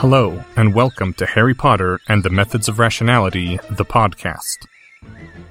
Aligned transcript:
Hello, 0.00 0.42
and 0.56 0.74
welcome 0.74 1.12
to 1.12 1.26
Harry 1.26 1.52
Potter 1.52 2.00
and 2.08 2.22
the 2.22 2.30
Methods 2.30 2.70
of 2.70 2.78
Rationality, 2.78 3.58
the 3.68 3.84
podcast. 3.84 4.66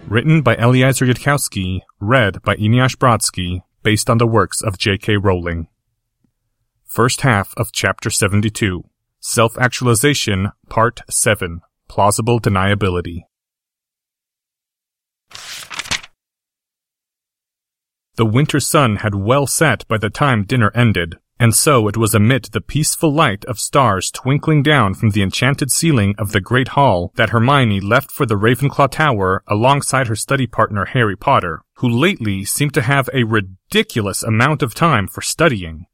Written 0.07 0.41
by 0.41 0.55
Eliezer 0.55 1.05
Yudkowsky, 1.05 1.82
read 2.00 2.41
by 2.41 2.55
Eneasz 2.55 2.97
Brodsky, 2.97 3.61
based 3.83 4.09
on 4.09 4.18
the 4.18 4.25
works 4.25 4.64
of 4.64 4.79
J.K. 4.79 5.18
Rowling. 5.18 5.68
First 6.83 7.21
half 7.21 7.54
of 7.57 7.71
Chapter 7.71 8.09
72 8.09 8.86
Self 9.20 9.55
Actualization, 9.59 10.52
Part 10.68 11.02
7 11.07 11.61
Plausible 11.87 12.39
Deniability. 12.39 13.25
The 18.15 18.25
winter 18.25 18.59
sun 18.59 18.95
had 18.95 19.14
well 19.14 19.45
set 19.45 19.87
by 19.87 20.00
the 20.00 20.09
time 20.09 20.43
dinner 20.43 20.71
ended, 20.73 21.20
and 21.39 21.56
so 21.56 21.88
it 21.88 21.96
was 21.96 22.14
amid 22.14 22.46
the 22.46 22.60
peaceful 22.60 23.11
light 23.14 23.46
of 23.46 23.60
stars 23.60 24.11
twinkling 24.11 24.61
down 24.61 24.93
from 24.93 25.11
the 25.11 25.21
enchanted 25.21 25.71
ceiling 25.71 26.14
of 26.18 26.34
the 26.34 26.42
great 26.42 26.70
hall 26.70 27.14
that 27.15 27.29
Hermione 27.29 27.79
left 27.79 28.12
for 28.12 28.25
the 28.25 28.36
Ravenclaw 28.36 28.92
Tower 28.92 29.42
alongside 29.48 30.07
her 30.07 30.15
study 30.15 30.48
partner 30.48 30.86
Harry 30.86 31.15
Potter, 31.15 31.62
who 31.75 31.88
lately 31.88 32.44
seemed 32.44 32.73
to 32.73 32.81
have 32.81 33.09
a 33.14 33.23
ridiculous 33.23 34.22
amount 34.22 34.62
of 34.62 34.75
time 34.75 35.08
for 35.08 35.22
studying. 35.22 35.86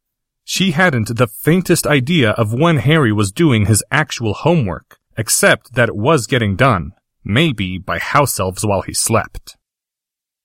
She 0.43 0.71
hadn't 0.71 1.15
the 1.15 1.27
faintest 1.27 1.85
idea 1.85 2.31
of 2.31 2.53
when 2.53 2.77
Harry 2.77 3.11
was 3.11 3.31
doing 3.31 3.67
his 3.67 3.83
actual 3.91 4.33
homework, 4.33 4.99
except 5.15 5.73
that 5.73 5.89
it 5.89 5.95
was 5.95 6.27
getting 6.27 6.55
done, 6.55 6.93
maybe 7.23 7.77
by 7.77 7.99
house 7.99 8.39
elves 8.39 8.65
while 8.65 8.81
he 8.81 8.93
slept. 8.93 9.57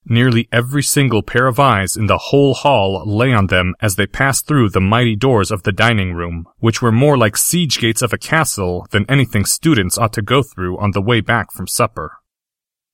Nearly 0.05 0.49
every 0.51 0.83
single 0.83 1.23
pair 1.23 1.47
of 1.47 1.61
eyes 1.61 1.97
in 1.97 2.07
the 2.07 2.19
whole 2.19 2.55
hall 2.55 3.03
lay 3.07 3.33
on 3.33 3.47
them 3.47 3.75
as 3.81 3.97
they 3.97 4.07
passed 4.07 4.47
through 4.47 4.71
the 4.71 4.81
mighty 4.81 5.15
doors 5.15 5.51
of 5.51 5.63
the 5.63 5.73
dining 5.73 6.15
room, 6.15 6.47
which 6.59 6.81
were 6.81 6.91
more 6.91 7.17
like 7.17 7.37
siege 7.37 7.79
gates 7.79 8.03
of 8.03 8.13
a 8.13 8.19
castle 8.19 8.87
than 8.91 9.05
anything 9.09 9.45
students 9.45 9.99
ought 9.99 10.13
to 10.15 10.23
go 10.23 10.43
through 10.43 10.79
on 10.79 10.93
the 10.93 11.03
way 11.03 11.21
back 11.21 11.53
from 11.53 11.67
supper. 11.67 12.19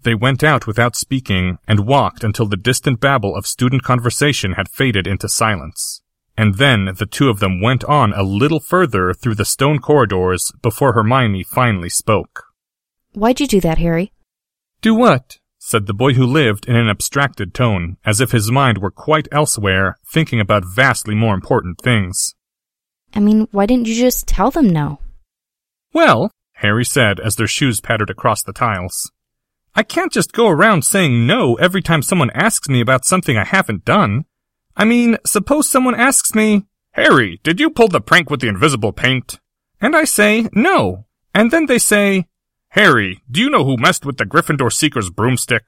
They 0.03 0.15
went 0.15 0.45
out 0.45 0.67
without 0.67 0.95
speaking 0.95 1.59
and 1.67 1.87
walked 1.87 2.23
until 2.23 2.47
the 2.47 2.57
distant 2.57 3.01
babble 3.01 3.35
of 3.35 3.47
student 3.47 3.83
conversation 3.83 4.53
had 4.53 4.69
faded 4.69 5.07
into 5.07 5.29
silence. 5.29 6.03
And 6.37 6.57
then 6.57 6.91
the 6.99 7.07
two 7.07 7.31
of 7.31 7.41
them 7.41 7.63
went 7.63 7.83
on 7.85 8.13
a 8.13 8.23
little 8.23 8.61
further 8.61 9.15
through 9.15 9.37
the 9.37 9.45
stone 9.45 9.79
corridors 9.79 10.53
before 10.61 10.93
Hermione 10.93 11.45
finally 11.45 11.89
spoke. 11.89 12.45
Why'd 13.15 13.41
you 13.41 13.47
do 13.47 13.61
that, 13.63 13.79
Harry? 13.79 14.13
Do 14.83 14.95
what? 14.95 15.39
Said 15.67 15.87
the 15.87 15.93
boy 15.93 16.13
who 16.13 16.25
lived 16.25 16.65
in 16.69 16.77
an 16.77 16.89
abstracted 16.89 17.53
tone, 17.53 17.97
as 18.05 18.21
if 18.21 18.31
his 18.31 18.53
mind 18.53 18.79
were 18.79 18.89
quite 18.89 19.27
elsewhere, 19.33 19.97
thinking 20.07 20.39
about 20.39 20.63
vastly 20.65 21.13
more 21.13 21.35
important 21.35 21.81
things. 21.81 22.37
I 23.13 23.19
mean, 23.19 23.49
why 23.51 23.67
didn't 23.67 23.89
you 23.89 23.97
just 23.97 24.29
tell 24.29 24.53
them 24.53 24.69
no? 24.69 25.01
Well, 25.93 26.31
Harry 26.59 26.85
said 26.85 27.19
as 27.19 27.35
their 27.35 27.49
shoes 27.49 27.81
pattered 27.81 28.11
across 28.11 28.45
the 28.45 28.53
tiles, 28.53 29.11
I 29.75 29.83
can't 29.83 30.13
just 30.13 30.33
go 30.33 30.47
around 30.47 30.85
saying 30.85 31.27
no 31.27 31.57
every 31.57 31.83
time 31.83 32.01
someone 32.01 32.31
asks 32.31 32.69
me 32.69 32.81
about 32.81 33.05
something 33.05 33.37
I 33.37 33.45
haven't 33.45 33.85
done. 33.85 34.25
I 34.77 34.85
mean, 34.85 35.19
suppose 35.27 35.69
someone 35.69 35.97
asks 35.97 36.33
me, 36.33 36.67
Harry, 36.93 37.41
did 37.43 37.59
you 37.59 37.71
pull 37.71 37.89
the 37.89 38.01
prank 38.01 38.31
with 38.31 38.39
the 38.39 38.47
invisible 38.47 38.93
paint? 38.93 39.41
And 39.81 39.97
I 39.97 40.05
say, 40.05 40.49
no. 40.53 41.07
And 41.35 41.51
then 41.51 41.67
they 41.67 41.79
say, 41.79 42.27
Harry, 42.71 43.23
do 43.31 43.41
you 43.41 43.49
know 43.51 43.65
who 43.65 43.77
messed 43.77 44.05
with 44.05 44.17
the 44.19 44.25
Gryffindor 44.27 44.73
Seeker's 44.73 45.11
broomstick? 45.11 45.65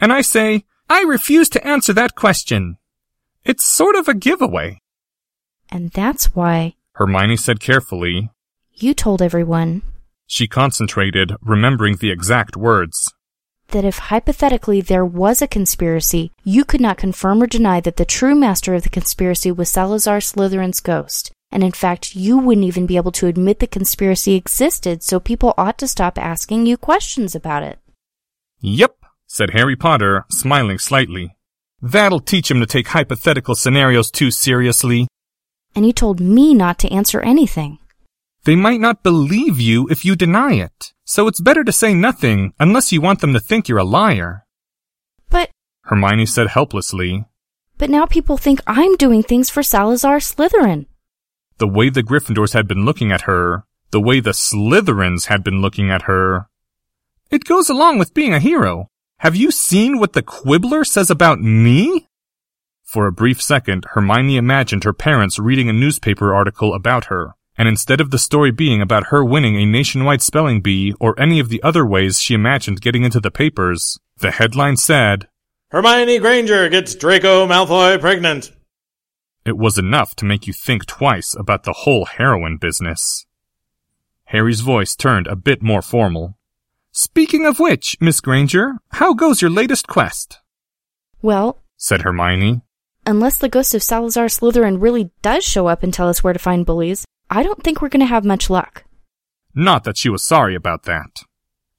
And 0.00 0.12
I 0.12 0.22
say, 0.22 0.64
I 0.88 1.02
refuse 1.02 1.48
to 1.50 1.66
answer 1.66 1.92
that 1.92 2.14
question. 2.14 2.78
It's 3.44 3.64
sort 3.64 3.96
of 3.96 4.08
a 4.08 4.14
giveaway. 4.14 4.80
And 5.70 5.90
that's 5.90 6.34
why 6.34 6.74
Hermione 6.94 7.36
said 7.36 7.60
carefully. 7.60 8.30
you 8.74 8.94
told 8.94 9.20
everyone 9.22 9.82
She 10.26 10.46
concentrated, 10.48 11.32
remembering 11.42 11.96
the 11.96 12.10
exact 12.10 12.56
words. 12.56 13.12
that 13.68 13.84
if 13.84 13.98
hypothetically 13.98 14.80
there 14.80 15.04
was 15.04 15.42
a 15.42 15.46
conspiracy, 15.46 16.32
you 16.42 16.64
could 16.64 16.80
not 16.80 16.96
confirm 16.96 17.42
or 17.42 17.46
deny 17.46 17.80
that 17.80 17.96
the 17.98 18.04
true 18.04 18.34
master 18.34 18.74
of 18.74 18.82
the 18.82 18.88
conspiracy 18.88 19.52
was 19.52 19.68
Salazar 19.68 20.18
Slytherin's 20.20 20.80
ghost. 20.80 21.30
And 21.50 21.62
in 21.62 21.72
fact, 21.72 22.14
you 22.14 22.38
wouldn't 22.38 22.66
even 22.66 22.86
be 22.86 22.96
able 22.96 23.12
to 23.12 23.26
admit 23.26 23.58
the 23.58 23.66
conspiracy 23.66 24.34
existed, 24.34 25.02
so 25.02 25.18
people 25.18 25.54
ought 25.56 25.78
to 25.78 25.88
stop 25.88 26.18
asking 26.18 26.66
you 26.66 26.76
questions 26.76 27.34
about 27.34 27.62
it. 27.62 27.78
Yep, 28.60 28.96
said 29.26 29.50
Harry 29.50 29.76
Potter, 29.76 30.24
smiling 30.30 30.78
slightly. 30.78 31.36
That'll 31.80 32.20
teach 32.20 32.50
him 32.50 32.60
to 32.60 32.66
take 32.66 32.88
hypothetical 32.88 33.54
scenarios 33.54 34.10
too 34.10 34.30
seriously. 34.30 35.08
And 35.74 35.86
you 35.86 35.92
told 35.92 36.20
me 36.20 36.52
not 36.54 36.78
to 36.80 36.92
answer 36.92 37.20
anything. 37.20 37.78
They 38.44 38.56
might 38.56 38.80
not 38.80 39.02
believe 39.02 39.60
you 39.60 39.88
if 39.88 40.04
you 40.04 40.16
deny 40.16 40.54
it, 40.54 40.92
so 41.04 41.28
it's 41.28 41.40
better 41.40 41.64
to 41.64 41.72
say 41.72 41.94
nothing 41.94 42.52
unless 42.58 42.92
you 42.92 43.00
want 43.00 43.20
them 43.20 43.32
to 43.32 43.40
think 43.40 43.68
you're 43.68 43.78
a 43.78 43.84
liar. 43.84 44.44
But, 45.30 45.50
Hermione 45.84 46.26
said 46.26 46.48
helplessly. 46.48 47.24
but 47.78 47.90
now 47.90 48.06
people 48.06 48.36
think 48.36 48.60
I'm 48.66 48.96
doing 48.96 49.22
things 49.22 49.48
for 49.50 49.62
Salazar 49.62 50.18
Slytherin. 50.18 50.86
The 51.58 51.68
way 51.68 51.90
the 51.90 52.02
Gryffindors 52.02 52.52
had 52.52 52.66
been 52.68 52.84
looking 52.84 53.12
at 53.12 53.22
her, 53.22 53.64
the 53.90 54.00
way 54.00 54.20
the 54.20 54.30
Slytherins 54.30 55.26
had 55.26 55.42
been 55.42 55.60
looking 55.60 55.90
at 55.90 56.02
her. 56.02 56.48
It 57.30 57.44
goes 57.44 57.68
along 57.68 57.98
with 57.98 58.14
being 58.14 58.32
a 58.32 58.38
hero. 58.40 58.88
Have 59.18 59.34
you 59.34 59.50
seen 59.50 59.98
what 59.98 60.12
the 60.12 60.22
Quibbler 60.22 60.84
says 60.84 61.10
about 61.10 61.40
me? 61.40 62.06
For 62.84 63.06
a 63.06 63.12
brief 63.12 63.42
second, 63.42 63.86
Hermione 63.90 64.36
imagined 64.36 64.84
her 64.84 64.92
parents 64.92 65.38
reading 65.38 65.68
a 65.68 65.72
newspaper 65.72 66.32
article 66.32 66.72
about 66.72 67.06
her, 67.06 67.34
and 67.56 67.68
instead 67.68 68.00
of 68.00 68.12
the 68.12 68.18
story 68.18 68.52
being 68.52 68.80
about 68.80 69.08
her 69.08 69.24
winning 69.24 69.56
a 69.56 69.66
nationwide 69.66 70.22
spelling 70.22 70.62
bee 70.62 70.94
or 71.00 71.20
any 71.20 71.40
of 71.40 71.48
the 71.48 71.62
other 71.62 71.84
ways 71.84 72.20
she 72.20 72.34
imagined 72.34 72.80
getting 72.80 73.02
into 73.02 73.20
the 73.20 73.32
papers, 73.32 73.98
the 74.18 74.30
headline 74.30 74.76
said, 74.76 75.28
Hermione 75.70 76.18
Granger 76.20 76.68
gets 76.68 76.94
Draco 76.94 77.46
Malfoy 77.46 78.00
pregnant. 78.00 78.52
It 79.48 79.56
was 79.56 79.78
enough 79.78 80.14
to 80.16 80.26
make 80.26 80.46
you 80.46 80.52
think 80.52 80.84
twice 80.84 81.34
about 81.34 81.62
the 81.62 81.72
whole 81.72 82.04
heroine 82.04 82.58
business. 82.58 83.24
Harry's 84.24 84.60
voice 84.60 84.94
turned 84.94 85.26
a 85.26 85.36
bit 85.36 85.62
more 85.62 85.80
formal. 85.80 86.36
Speaking 86.92 87.46
of 87.46 87.58
which, 87.58 87.96
Miss 87.98 88.20
Granger, 88.20 88.74
how 88.90 89.14
goes 89.14 89.40
your 89.40 89.50
latest 89.50 89.86
quest? 89.86 90.40
Well, 91.22 91.62
said 91.78 92.02
Hermione. 92.02 92.60
unless 93.06 93.38
the 93.38 93.48
ghost 93.48 93.74
of 93.74 93.82
Salazar 93.82 94.26
Slytherin 94.26 94.82
really 94.82 95.10
does 95.22 95.44
show 95.44 95.66
up 95.66 95.82
and 95.82 95.94
tell 95.94 96.10
us 96.10 96.22
where 96.22 96.34
to 96.34 96.38
find 96.38 96.66
bullies, 96.66 97.06
I 97.30 97.42
don't 97.42 97.64
think 97.64 97.80
we're 97.80 97.88
going 97.88 98.00
to 98.00 98.14
have 98.14 98.26
much 98.26 98.50
luck. 98.50 98.84
Not 99.54 99.84
that 99.84 99.96
she 99.96 100.10
was 100.10 100.22
sorry 100.22 100.54
about 100.54 100.82
that. 100.82 101.22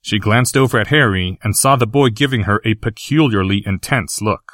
She 0.01 0.17
glanced 0.17 0.57
over 0.57 0.79
at 0.79 0.87
Harry 0.87 1.37
and 1.43 1.55
saw 1.55 1.75
the 1.75 1.85
boy 1.85 2.09
giving 2.09 2.45
her 2.45 2.63
a 2.65 2.73
peculiarly 2.73 3.61
intense 3.63 4.23
look. 4.23 4.53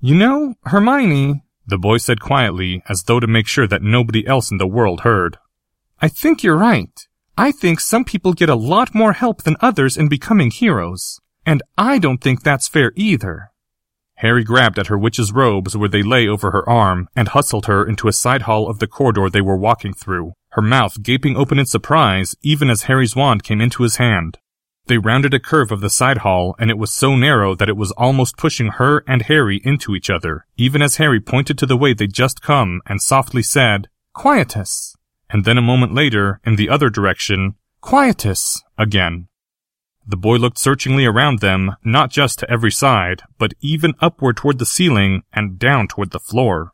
You 0.00 0.16
know, 0.16 0.54
Hermione, 0.64 1.43
the 1.66 1.78
boy 1.78 1.96
said 1.96 2.20
quietly 2.20 2.82
as 2.88 3.04
though 3.04 3.20
to 3.20 3.26
make 3.26 3.46
sure 3.46 3.66
that 3.66 3.82
nobody 3.82 4.26
else 4.26 4.50
in 4.50 4.58
the 4.58 4.66
world 4.66 5.00
heard. 5.00 5.38
I 6.00 6.08
think 6.08 6.42
you're 6.42 6.56
right. 6.56 6.92
I 7.36 7.50
think 7.50 7.80
some 7.80 8.04
people 8.04 8.32
get 8.32 8.48
a 8.48 8.54
lot 8.54 8.94
more 8.94 9.12
help 9.12 9.42
than 9.42 9.56
others 9.60 9.96
in 9.96 10.08
becoming 10.08 10.50
heroes. 10.50 11.20
And 11.46 11.62
I 11.76 11.98
don't 11.98 12.20
think 12.20 12.42
that's 12.42 12.68
fair 12.68 12.92
either. 12.94 13.50
Harry 14.16 14.44
grabbed 14.44 14.78
at 14.78 14.86
her 14.86 14.98
witch's 14.98 15.32
robes 15.32 15.76
where 15.76 15.88
they 15.88 16.02
lay 16.02 16.28
over 16.28 16.52
her 16.52 16.68
arm 16.68 17.08
and 17.16 17.28
hustled 17.28 17.66
her 17.66 17.84
into 17.86 18.08
a 18.08 18.12
side 18.12 18.42
hall 18.42 18.68
of 18.68 18.78
the 18.78 18.86
corridor 18.86 19.28
they 19.28 19.40
were 19.40 19.56
walking 19.56 19.92
through, 19.92 20.32
her 20.50 20.62
mouth 20.62 21.02
gaping 21.02 21.36
open 21.36 21.58
in 21.58 21.66
surprise 21.66 22.36
even 22.42 22.70
as 22.70 22.84
Harry's 22.84 23.16
wand 23.16 23.42
came 23.42 23.60
into 23.60 23.82
his 23.82 23.96
hand. 23.96 24.38
They 24.86 24.98
rounded 24.98 25.32
a 25.32 25.40
curve 25.40 25.72
of 25.72 25.80
the 25.80 25.88
side 25.88 26.18
hall 26.18 26.54
and 26.58 26.70
it 26.70 26.76
was 26.76 26.92
so 26.92 27.16
narrow 27.16 27.54
that 27.54 27.70
it 27.70 27.76
was 27.76 27.90
almost 27.92 28.36
pushing 28.36 28.68
her 28.68 29.02
and 29.08 29.22
Harry 29.22 29.60
into 29.64 29.94
each 29.94 30.10
other, 30.10 30.46
even 30.56 30.82
as 30.82 30.96
Harry 30.96 31.20
pointed 31.20 31.56
to 31.58 31.66
the 31.66 31.76
way 31.76 31.94
they'd 31.94 32.12
just 32.12 32.42
come 32.42 32.82
and 32.86 33.00
softly 33.00 33.42
said, 33.42 33.88
Quietus. 34.12 34.96
And 35.30 35.44
then 35.44 35.56
a 35.56 35.62
moment 35.62 35.94
later, 35.94 36.40
in 36.44 36.56
the 36.56 36.68
other 36.68 36.90
direction, 36.90 37.54
Quietus, 37.80 38.62
again. 38.76 39.28
The 40.06 40.18
boy 40.18 40.36
looked 40.36 40.58
searchingly 40.58 41.06
around 41.06 41.38
them, 41.38 41.76
not 41.82 42.10
just 42.10 42.38
to 42.40 42.50
every 42.50 42.70
side, 42.70 43.22
but 43.38 43.54
even 43.60 43.94
upward 44.00 44.36
toward 44.36 44.58
the 44.58 44.66
ceiling 44.66 45.22
and 45.32 45.58
down 45.58 45.88
toward 45.88 46.10
the 46.10 46.20
floor. 46.20 46.72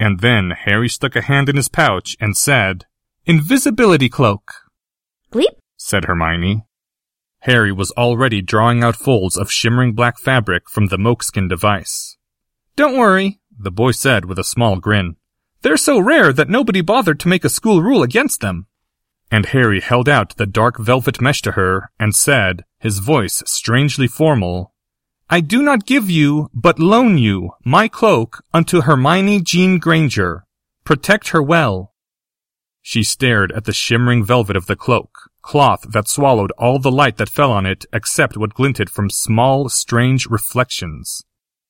And 0.00 0.18
then 0.18 0.50
Harry 0.50 0.88
stuck 0.88 1.14
a 1.14 1.22
hand 1.22 1.48
in 1.48 1.56
his 1.56 1.68
pouch 1.68 2.16
and 2.20 2.36
said, 2.36 2.86
Invisibility 3.24 4.08
cloak, 4.08 4.52
Bleep. 5.32 5.56
said 5.76 6.06
Hermione. 6.06 6.64
Harry 7.46 7.70
was 7.70 7.92
already 7.92 8.42
drawing 8.42 8.82
out 8.82 8.96
folds 8.96 9.36
of 9.36 9.52
shimmering 9.52 9.92
black 9.92 10.18
fabric 10.18 10.68
from 10.68 10.88
the 10.88 10.96
mokeskin 10.96 11.48
device. 11.48 12.16
Don't 12.74 12.98
worry, 12.98 13.38
the 13.56 13.70
boy 13.70 13.92
said 13.92 14.24
with 14.24 14.36
a 14.36 14.42
small 14.42 14.80
grin. 14.80 15.14
They're 15.62 15.76
so 15.76 16.00
rare 16.00 16.32
that 16.32 16.48
nobody 16.48 16.80
bothered 16.80 17.20
to 17.20 17.28
make 17.28 17.44
a 17.44 17.48
school 17.48 17.82
rule 17.82 18.02
against 18.02 18.40
them. 18.40 18.66
And 19.30 19.46
Harry 19.46 19.80
held 19.80 20.08
out 20.08 20.36
the 20.36 20.46
dark 20.46 20.80
velvet 20.80 21.20
mesh 21.20 21.40
to 21.42 21.52
her 21.52 21.92
and 22.00 22.16
said, 22.16 22.64
his 22.80 22.98
voice 22.98 23.44
strangely 23.46 24.08
formal, 24.08 24.74
I 25.30 25.40
do 25.40 25.62
not 25.62 25.86
give 25.86 26.10
you, 26.10 26.50
but 26.52 26.80
loan 26.80 27.16
you, 27.16 27.52
my 27.64 27.86
cloak 27.86 28.42
unto 28.52 28.80
Hermione 28.80 29.40
Jean 29.42 29.78
Granger. 29.78 30.44
Protect 30.82 31.28
her 31.28 31.42
well. 31.42 31.94
She 32.82 33.04
stared 33.04 33.52
at 33.52 33.66
the 33.66 33.72
shimmering 33.72 34.24
velvet 34.24 34.56
of 34.56 34.66
the 34.66 34.76
cloak, 34.76 35.30
cloth 35.46 35.82
that 35.92 36.08
swallowed 36.08 36.50
all 36.58 36.78
the 36.80 36.90
light 36.90 37.16
that 37.16 37.28
fell 37.28 37.52
on 37.52 37.64
it 37.64 37.86
except 37.92 38.36
what 38.36 38.52
glinted 38.52 38.90
from 38.90 39.08
small, 39.08 39.68
strange 39.68 40.26
reflections. 40.26 41.22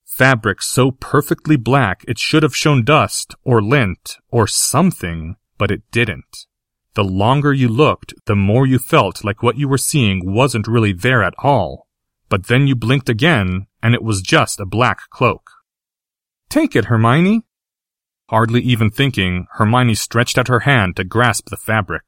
Fabric 0.04 0.62
so 0.62 0.90
perfectly 0.90 1.56
black 1.56 2.02
it 2.08 2.18
should 2.18 2.42
have 2.42 2.56
shown 2.56 2.82
dust, 2.82 3.34
or 3.44 3.60
lint, 3.60 4.16
or 4.30 4.46
something, 4.46 5.36
but 5.58 5.70
it 5.70 5.82
didn't. 5.90 6.46
The 6.94 7.04
longer 7.04 7.52
you 7.52 7.68
looked, 7.68 8.14
the 8.24 8.34
more 8.34 8.66
you 8.66 8.78
felt 8.78 9.22
like 9.22 9.42
what 9.42 9.58
you 9.58 9.68
were 9.68 9.76
seeing 9.92 10.32
wasn't 10.32 10.66
really 10.66 10.94
there 10.94 11.22
at 11.22 11.34
all. 11.38 11.86
But 12.30 12.46
then 12.46 12.66
you 12.66 12.74
blinked 12.74 13.10
again, 13.10 13.66
and 13.82 13.94
it 13.94 14.02
was 14.02 14.22
just 14.22 14.58
a 14.58 14.64
black 14.64 15.00
cloak. 15.10 15.50
Take 16.48 16.74
it, 16.74 16.86
Hermione. 16.86 17.44
Hardly 18.30 18.62
even 18.62 18.90
thinking, 18.90 19.46
Hermione 19.52 19.94
stretched 19.94 20.38
out 20.38 20.48
her 20.48 20.60
hand 20.60 20.96
to 20.96 21.04
grasp 21.04 21.50
the 21.50 21.58
fabric. 21.58 22.04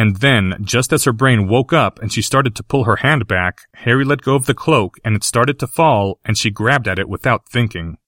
And 0.00 0.16
then, 0.16 0.56
just 0.62 0.94
as 0.94 1.04
her 1.04 1.12
brain 1.12 1.46
woke 1.46 1.74
up 1.74 1.98
and 1.98 2.10
she 2.10 2.22
started 2.22 2.56
to 2.56 2.62
pull 2.62 2.84
her 2.84 2.96
hand 2.96 3.26
back, 3.26 3.66
Harry 3.84 4.02
let 4.02 4.22
go 4.22 4.34
of 4.34 4.46
the 4.46 4.54
cloak 4.54 4.96
and 5.04 5.14
it 5.14 5.22
started 5.22 5.58
to 5.58 5.66
fall 5.66 6.20
and 6.24 6.38
she 6.38 6.50
grabbed 6.50 6.88
at 6.88 6.98
it 6.98 7.06
without 7.06 7.46
thinking. 7.46 7.98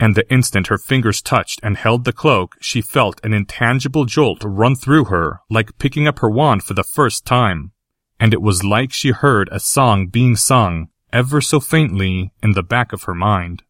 And 0.00 0.16
the 0.16 0.28
instant 0.32 0.66
her 0.66 0.78
fingers 0.78 1.22
touched 1.22 1.60
and 1.62 1.76
held 1.76 2.04
the 2.04 2.12
cloak, 2.12 2.56
she 2.60 2.80
felt 2.80 3.24
an 3.24 3.34
intangible 3.34 4.04
jolt 4.04 4.42
run 4.44 4.74
through 4.74 5.04
her, 5.04 5.38
like 5.48 5.78
picking 5.78 6.08
up 6.08 6.18
her 6.18 6.28
wand 6.28 6.64
for 6.64 6.74
the 6.74 6.82
first 6.82 7.24
time. 7.24 7.70
And 8.18 8.34
it 8.34 8.42
was 8.42 8.64
like 8.64 8.92
she 8.92 9.12
heard 9.12 9.48
a 9.52 9.60
song 9.60 10.08
being 10.08 10.34
sung, 10.34 10.88
ever 11.12 11.40
so 11.40 11.60
faintly, 11.60 12.32
in 12.42 12.54
the 12.54 12.64
back 12.64 12.92
of 12.92 13.04
her 13.04 13.14
mind. 13.14 13.62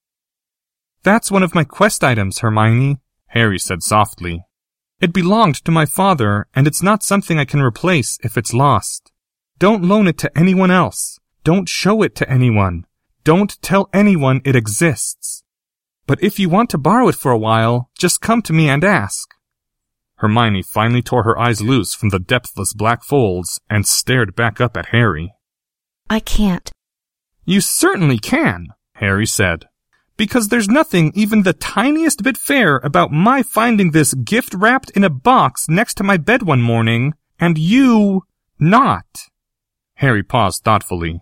That's 1.02 1.30
one 1.30 1.42
of 1.42 1.54
my 1.54 1.64
quest 1.64 2.02
items, 2.02 2.38
Hermione, 2.38 2.96
Harry 3.26 3.58
said 3.58 3.82
softly. 3.82 4.42
It 5.00 5.12
belonged 5.12 5.64
to 5.64 5.70
my 5.70 5.86
father, 5.86 6.48
and 6.54 6.66
it's 6.66 6.82
not 6.82 7.04
something 7.04 7.38
I 7.38 7.44
can 7.44 7.60
replace 7.60 8.18
if 8.24 8.36
it's 8.36 8.52
lost. 8.52 9.12
Don't 9.58 9.84
loan 9.84 10.08
it 10.08 10.18
to 10.18 10.38
anyone 10.38 10.72
else. 10.72 11.20
Don't 11.44 11.68
show 11.68 12.02
it 12.02 12.16
to 12.16 12.28
anyone. 12.28 12.84
Don't 13.22 13.60
tell 13.62 13.88
anyone 13.92 14.40
it 14.44 14.56
exists. 14.56 15.44
But 16.06 16.22
if 16.22 16.40
you 16.40 16.48
want 16.48 16.70
to 16.70 16.78
borrow 16.78 17.08
it 17.08 17.14
for 17.14 17.30
a 17.30 17.38
while, 17.38 17.90
just 17.96 18.20
come 18.20 18.42
to 18.42 18.52
me 18.52 18.68
and 18.68 18.82
ask. 18.82 19.34
Hermione 20.16 20.62
finally 20.62 21.02
tore 21.02 21.22
her 21.22 21.38
eyes 21.38 21.62
loose 21.62 21.94
from 21.94 22.08
the 22.08 22.18
depthless 22.18 22.72
black 22.72 23.04
folds 23.04 23.60
and 23.70 23.86
stared 23.86 24.34
back 24.34 24.60
up 24.60 24.76
at 24.76 24.86
Harry. 24.86 25.32
I 26.10 26.18
can't. 26.18 26.72
You 27.44 27.60
certainly 27.60 28.18
can, 28.18 28.68
Harry 28.94 29.26
said 29.26 29.67
because 30.18 30.48
there's 30.48 30.68
nothing 30.68 31.12
even 31.14 31.44
the 31.44 31.54
tiniest 31.54 32.22
bit 32.22 32.36
fair 32.36 32.76
about 32.78 33.12
my 33.12 33.42
finding 33.42 33.92
this 33.92 34.12
gift 34.12 34.52
wrapped 34.52 34.90
in 34.90 35.04
a 35.04 35.08
box 35.08 35.66
next 35.68 35.94
to 35.94 36.04
my 36.04 36.18
bed 36.18 36.42
one 36.42 36.60
morning, 36.60 37.14
and 37.38 37.56
you 37.56 38.24
not. 38.58 39.06
Harry 39.94 40.22
paused 40.22 40.64
thoughtfully. 40.64 41.20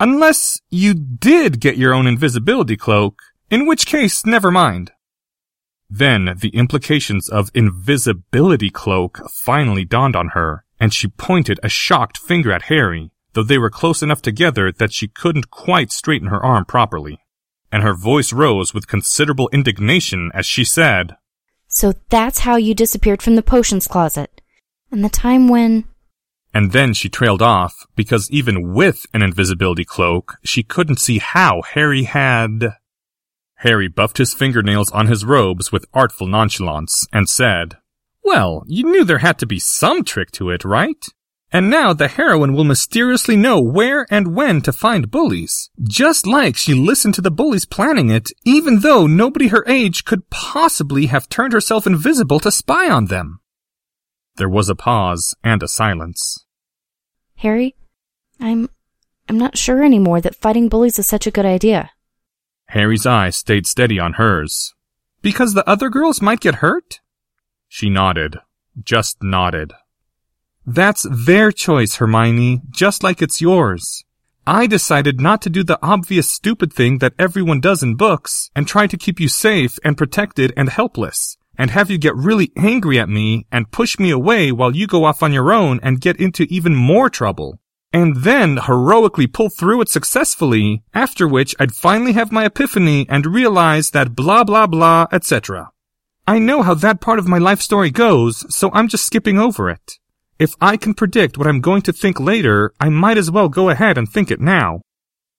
Unless 0.00 0.60
you 0.70 0.94
did 0.94 1.60
get 1.60 1.76
your 1.76 1.94
own 1.94 2.06
invisibility 2.06 2.76
cloak, 2.76 3.20
in 3.50 3.66
which 3.66 3.86
case, 3.86 4.26
never 4.26 4.50
mind. 4.50 4.90
Then 5.88 6.34
the 6.40 6.48
implications 6.48 7.28
of 7.28 7.50
invisibility 7.54 8.70
cloak 8.70 9.20
finally 9.30 9.84
dawned 9.84 10.16
on 10.16 10.28
her, 10.28 10.64
and 10.80 10.92
she 10.92 11.08
pointed 11.08 11.60
a 11.62 11.68
shocked 11.68 12.16
finger 12.16 12.50
at 12.50 12.62
Harry, 12.62 13.12
though 13.34 13.42
they 13.42 13.58
were 13.58 13.70
close 13.70 14.02
enough 14.02 14.22
together 14.22 14.72
that 14.72 14.92
she 14.92 15.08
couldn't 15.08 15.50
quite 15.50 15.92
straighten 15.92 16.28
her 16.28 16.42
arm 16.42 16.64
properly 16.64 17.20
and 17.74 17.82
her 17.82 17.92
voice 17.92 18.32
rose 18.32 18.72
with 18.72 18.86
considerable 18.86 19.50
indignation 19.52 20.30
as 20.32 20.46
she 20.46 20.64
said, 20.64 21.16
So 21.66 21.94
that's 22.08 22.38
how 22.38 22.54
you 22.54 22.72
disappeared 22.72 23.20
from 23.20 23.34
the 23.34 23.42
potions 23.42 23.88
closet. 23.88 24.40
And 24.92 25.04
the 25.04 25.08
time 25.08 25.48
when. 25.48 25.82
And 26.54 26.70
then 26.70 26.94
she 26.94 27.08
trailed 27.08 27.42
off, 27.42 27.84
because 27.96 28.30
even 28.30 28.72
with 28.74 29.06
an 29.12 29.22
invisibility 29.22 29.84
cloak, 29.84 30.36
she 30.44 30.62
couldn't 30.62 31.00
see 31.00 31.18
how 31.18 31.62
Harry 31.62 32.04
had. 32.04 32.76
Harry 33.56 33.88
buffed 33.88 34.18
his 34.18 34.34
fingernails 34.34 34.92
on 34.92 35.08
his 35.08 35.24
robes 35.24 35.72
with 35.72 35.84
artful 35.92 36.28
nonchalance 36.28 37.08
and 37.12 37.28
said, 37.28 37.78
Well, 38.22 38.62
you 38.68 38.84
knew 38.84 39.02
there 39.02 39.18
had 39.18 39.40
to 39.40 39.46
be 39.46 39.58
some 39.58 40.04
trick 40.04 40.30
to 40.32 40.48
it, 40.50 40.64
right? 40.64 41.04
And 41.54 41.70
now 41.70 41.92
the 41.92 42.08
heroine 42.08 42.52
will 42.54 42.64
mysteriously 42.64 43.36
know 43.36 43.60
where 43.60 44.08
and 44.10 44.34
when 44.34 44.60
to 44.62 44.72
find 44.72 45.08
bullies. 45.08 45.70
Just 45.80 46.26
like 46.26 46.56
she 46.56 46.74
listened 46.74 47.14
to 47.14 47.20
the 47.20 47.30
bullies 47.30 47.64
planning 47.64 48.10
it, 48.10 48.32
even 48.44 48.80
though 48.80 49.06
nobody 49.06 49.46
her 49.46 49.64
age 49.68 50.04
could 50.04 50.28
possibly 50.30 51.06
have 51.06 51.28
turned 51.28 51.52
herself 51.52 51.86
invisible 51.86 52.40
to 52.40 52.50
spy 52.50 52.90
on 52.90 53.04
them. 53.04 53.38
There 54.34 54.48
was 54.48 54.68
a 54.68 54.74
pause 54.74 55.36
and 55.44 55.62
a 55.62 55.68
silence. 55.68 56.44
Harry, 57.36 57.76
I'm, 58.40 58.68
I'm 59.28 59.38
not 59.38 59.56
sure 59.56 59.84
anymore 59.84 60.20
that 60.22 60.34
fighting 60.34 60.68
bullies 60.68 60.98
is 60.98 61.06
such 61.06 61.28
a 61.28 61.30
good 61.30 61.46
idea. 61.46 61.92
Harry's 62.70 63.06
eyes 63.06 63.36
stayed 63.36 63.68
steady 63.68 64.00
on 64.00 64.14
hers. 64.14 64.74
Because 65.22 65.54
the 65.54 65.68
other 65.70 65.88
girls 65.88 66.20
might 66.20 66.40
get 66.40 66.56
hurt? 66.56 66.98
She 67.68 67.88
nodded. 67.88 68.38
Just 68.82 69.22
nodded. 69.22 69.72
That's 70.66 71.06
their 71.10 71.52
choice, 71.52 71.96
Hermione, 71.96 72.62
just 72.70 73.02
like 73.02 73.20
it's 73.20 73.40
yours. 73.40 74.04
I 74.46 74.66
decided 74.66 75.20
not 75.20 75.40
to 75.42 75.50
do 75.50 75.62
the 75.64 75.78
obvious 75.82 76.30
stupid 76.30 76.72
thing 76.72 76.98
that 76.98 77.14
everyone 77.18 77.60
does 77.60 77.82
in 77.82 77.96
books 77.96 78.50
and 78.54 78.66
try 78.66 78.86
to 78.86 78.96
keep 78.96 79.18
you 79.18 79.28
safe 79.28 79.78
and 79.84 79.96
protected 79.96 80.52
and 80.56 80.68
helpless 80.68 81.36
and 81.56 81.70
have 81.70 81.90
you 81.90 81.98
get 81.98 82.16
really 82.16 82.52
angry 82.56 82.98
at 82.98 83.08
me 83.08 83.46
and 83.52 83.70
push 83.70 83.98
me 83.98 84.10
away 84.10 84.50
while 84.52 84.74
you 84.74 84.86
go 84.86 85.04
off 85.04 85.22
on 85.22 85.32
your 85.32 85.52
own 85.52 85.80
and 85.82 86.00
get 86.00 86.16
into 86.16 86.44
even 86.44 86.74
more 86.74 87.08
trouble. 87.08 87.58
And 87.92 88.16
then 88.16 88.56
heroically 88.56 89.28
pull 89.28 89.50
through 89.50 89.80
it 89.82 89.88
successfully, 89.88 90.82
after 90.92 91.28
which 91.28 91.54
I'd 91.60 91.76
finally 91.76 92.12
have 92.12 92.32
my 92.32 92.44
epiphany 92.44 93.06
and 93.08 93.24
realize 93.24 93.90
that 93.90 94.16
blah 94.16 94.42
blah 94.42 94.66
blah, 94.66 95.06
etc. 95.12 95.70
I 96.26 96.40
know 96.40 96.62
how 96.62 96.74
that 96.74 97.00
part 97.00 97.20
of 97.20 97.28
my 97.28 97.38
life 97.38 97.60
story 97.60 97.90
goes, 97.90 98.44
so 98.54 98.70
I'm 98.72 98.88
just 98.88 99.06
skipping 99.06 99.38
over 99.38 99.70
it. 99.70 99.98
If 100.38 100.54
I 100.60 100.76
can 100.76 100.94
predict 100.94 101.38
what 101.38 101.46
I'm 101.46 101.60
going 101.60 101.82
to 101.82 101.92
think 101.92 102.18
later, 102.18 102.72
I 102.80 102.88
might 102.88 103.18
as 103.18 103.30
well 103.30 103.48
go 103.48 103.70
ahead 103.70 103.96
and 103.96 104.08
think 104.08 104.30
it 104.32 104.40
now. 104.40 104.80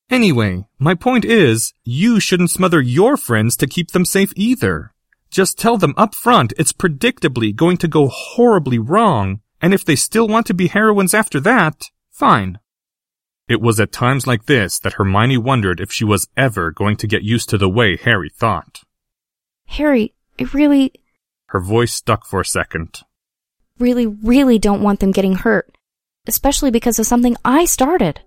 Anyway, 0.09 0.65
my 0.79 0.95
point 0.95 1.25
is, 1.25 1.73
you 1.83 2.19
shouldn't 2.19 2.51
smother 2.51 2.79
your 2.79 3.17
friends 3.17 3.57
to 3.57 3.67
keep 3.67 3.91
them 3.91 4.05
safe 4.05 4.31
either. 4.35 4.93
Just 5.29 5.57
tell 5.57 5.77
them 5.77 5.95
up 5.97 6.15
front 6.15 6.53
it's 6.57 6.71
predictably 6.71 7.53
going 7.53 7.75
to 7.77 7.89
go 7.89 8.07
horribly 8.07 8.79
wrong, 8.79 9.41
and 9.61 9.73
if 9.73 9.83
they 9.83 9.97
still 9.97 10.29
want 10.29 10.45
to 10.45 10.53
be 10.53 10.67
heroines 10.67 11.13
after 11.13 11.41
that, 11.41 11.89
fine. 12.09 12.59
It 13.49 13.59
was 13.59 13.79
at 13.79 13.91
times 13.91 14.25
like 14.25 14.45
this 14.45 14.79
that 14.79 14.93
Hermione 14.93 15.37
wondered 15.37 15.81
if 15.81 15.91
she 15.91 16.05
was 16.05 16.29
ever 16.37 16.71
going 16.71 16.95
to 16.97 17.07
get 17.07 17.23
used 17.23 17.49
to 17.49 17.57
the 17.57 17.69
way 17.69 17.97
Harry 17.97 18.29
thought. 18.29 18.79
Harry, 19.65 20.13
I 20.39 20.43
really. 20.53 20.93
Her 21.47 21.59
voice 21.59 21.93
stuck 21.93 22.25
for 22.25 22.39
a 22.39 22.45
second 22.45 23.01
really, 23.79 24.05
really 24.05 24.59
don't 24.59 24.81
want 24.81 24.99
them 24.99 25.11
getting 25.11 25.35
hurt, 25.35 25.77
especially 26.27 26.71
because 26.71 26.99
of 26.99 27.05
something 27.05 27.35
I 27.43 27.65
started. 27.65 28.21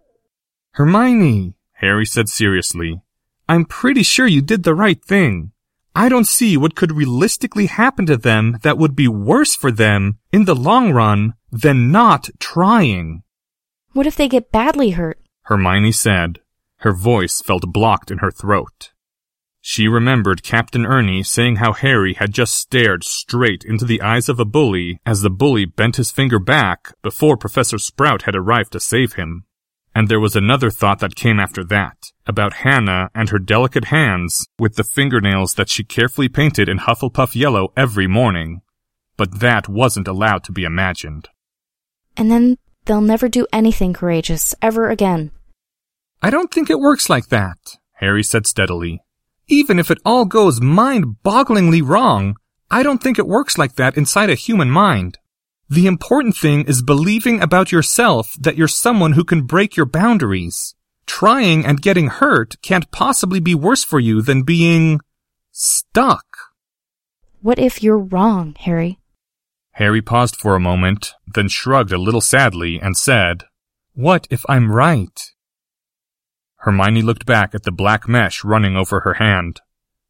Hermione, 0.73 1.55
Harry 1.75 2.07
said 2.07 2.28
seriously, 2.28 3.00
I'm 3.49 3.64
pretty 3.64 4.02
sure 4.02 4.26
you 4.26 4.43
did 4.43 4.62
the 4.62 4.75
right 4.75 5.02
thing. 5.02 5.52
I 5.95 6.09
don't 6.09 6.26
see 6.26 6.57
what 6.57 6.76
could 6.76 6.93
realistically 6.93 7.67
happen 7.67 8.07
to 8.07 8.17
them 8.17 8.59
that 8.62 8.78
would 8.78 8.95
be 8.95 9.09
worse 9.09 9.57
for 9.57 9.73
them 9.73 10.19
in 10.33 10.45
the 10.45 10.55
long 10.55 10.93
run 10.93 11.35
than 11.50 11.90
not 11.90 12.28
trying. 12.38 13.23
What 13.93 14.07
if 14.07 14.14
they 14.14 14.28
get 14.28 14.52
badly 14.52 14.90
hurt? 14.90 15.19
Hermione 15.43 15.93
said. 15.93 16.40
Her 16.83 16.93
voice 16.93 17.40
felt 17.40 17.73
blocked 17.73 18.12
in 18.12 18.19
her 18.19 18.31
throat. 18.31 18.93
She 19.70 19.87
remembered 19.87 20.42
Captain 20.42 20.87
Ernie 20.87 21.22
saying 21.22 21.56
how 21.56 21.75
Harry 21.75 22.14
had 22.14 22.32
just 22.32 22.54
stared 22.54 23.04
straight 23.04 23.64
into 23.64 23.84
the 23.84 24.00
eyes 24.00 24.30
of 24.30 24.40
a 24.40 24.46
bully 24.46 24.98
as 25.04 25.20
the 25.20 25.28
bully 25.28 25.66
bent 25.66 25.96
his 25.96 26.10
finger 26.10 26.38
back 26.38 26.94
before 27.02 27.37
Professor 27.37 27.76
Sprout 27.76 28.22
had 28.22 28.34
arrived 28.34 28.72
to 28.72 28.80
save 28.80 29.12
him. 29.12 29.44
And 29.94 30.08
there 30.08 30.20
was 30.20 30.34
another 30.34 30.70
thought 30.70 31.00
that 31.00 31.16
came 31.16 31.38
after 31.38 31.62
that, 31.64 31.98
about 32.26 32.64
Hannah 32.64 33.10
and 33.14 33.28
her 33.28 33.38
delicate 33.38 33.84
hands 33.84 34.46
with 34.58 34.76
the 34.76 34.84
fingernails 34.84 35.52
that 35.56 35.68
she 35.68 35.84
carefully 35.84 36.30
painted 36.30 36.66
in 36.66 36.78
Hufflepuff 36.78 37.34
yellow 37.34 37.68
every 37.76 38.06
morning. 38.06 38.62
But 39.18 39.40
that 39.40 39.68
wasn't 39.68 40.08
allowed 40.08 40.44
to 40.44 40.52
be 40.52 40.64
imagined. 40.64 41.28
And 42.16 42.30
then 42.30 42.56
they'll 42.87 43.02
never 43.02 43.28
do 43.28 43.46
anything 43.52 43.92
courageous 43.92 44.54
ever 44.62 44.88
again. 44.88 45.30
I 46.22 46.30
don't 46.30 46.50
think 46.50 46.70
it 46.70 46.80
works 46.80 47.10
like 47.10 47.28
that, 47.28 47.76
Harry 47.96 48.22
said 48.22 48.46
steadily. 48.46 49.02
Even 49.49 49.78
if 49.78 49.90
it 49.90 49.99
all 50.05 50.26
goes 50.26 50.61
mind-bogglingly 50.61 51.83
wrong, 51.83 52.37
I 52.71 52.83
don't 52.83 53.02
think 53.02 53.19
it 53.19 53.26
works 53.26 53.57
like 53.57 53.76
that 53.76 53.97
inside 53.97 54.28
a 54.28 54.35
human 54.35 54.71
mind. 54.71 55.19
The 55.71 55.87
important 55.87 56.37
thing 56.37 56.64
is 56.67 56.83
believing 56.83 57.40
about 57.40 57.73
yourself 57.73 58.33
that 58.40 58.57
you're 58.57 58.69
someone 58.69 59.12
who 59.12 59.25
can 59.25 59.43
break 59.43 59.76
your 59.76 59.87
boundaries. 59.87 60.75
Trying 61.07 61.64
and 61.64 61.81
getting 61.81 62.09
hurt 62.09 62.57
can't 62.61 62.90
possibly 62.90 63.40
be 63.40 63.55
worse 63.55 63.85
for 63.85 63.99
you 63.99 64.21
than 64.21 64.43
being 64.43 65.00
stuck. 65.50 66.26
What 67.40 67.59
if 67.59 67.83
you're 67.83 67.99
wrong, 67.99 68.55
Harry? 68.61 68.99
Harry 69.73 70.02
paused 70.02 70.37
for 70.37 70.55
a 70.55 70.61
moment, 70.61 71.12
then 71.35 71.49
shrugged 71.49 71.93
a 71.93 71.99
little 71.99 72.21
sadly 72.21 72.78
and 72.81 72.97
said, 72.97 73.45
What 73.95 74.26
if 74.28 74.45
I'm 74.49 74.71
right? 74.73 75.19
Hermione 76.59 77.03
looked 77.03 77.27
back 77.27 77.55
at 77.55 77.62
the 77.62 77.73
black 77.73 78.09
mesh 78.09 78.45
running 78.45 78.77
over 78.77 79.00
her 79.00 79.15
hand. 79.15 79.61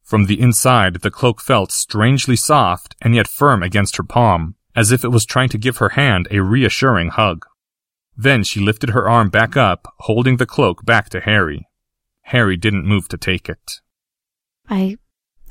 From 0.03 0.25
the 0.25 0.39
inside, 0.39 0.95
the 0.95 1.11
cloak 1.11 1.39
felt 1.39 1.71
strangely 1.71 2.35
soft 2.35 2.95
and 3.01 3.13
yet 3.13 3.27
firm 3.27 3.61
against 3.61 3.97
her 3.97 4.03
palm, 4.03 4.55
as 4.75 4.91
if 4.91 5.03
it 5.03 5.09
was 5.09 5.25
trying 5.25 5.49
to 5.49 5.57
give 5.57 5.77
her 5.77 5.89
hand 5.89 6.27
a 6.31 6.41
reassuring 6.41 7.09
hug. 7.09 7.45
Then 8.17 8.43
she 8.43 8.59
lifted 8.59 8.89
her 8.89 9.07
arm 9.07 9.29
back 9.29 9.55
up, 9.55 9.93
holding 9.99 10.37
the 10.37 10.45
cloak 10.47 10.83
back 10.83 11.09
to 11.09 11.19
Harry. 11.19 11.67
Harry 12.23 12.57
didn't 12.57 12.87
move 12.87 13.07
to 13.09 13.17
take 13.17 13.47
it. 13.47 13.81
I. 14.67 14.97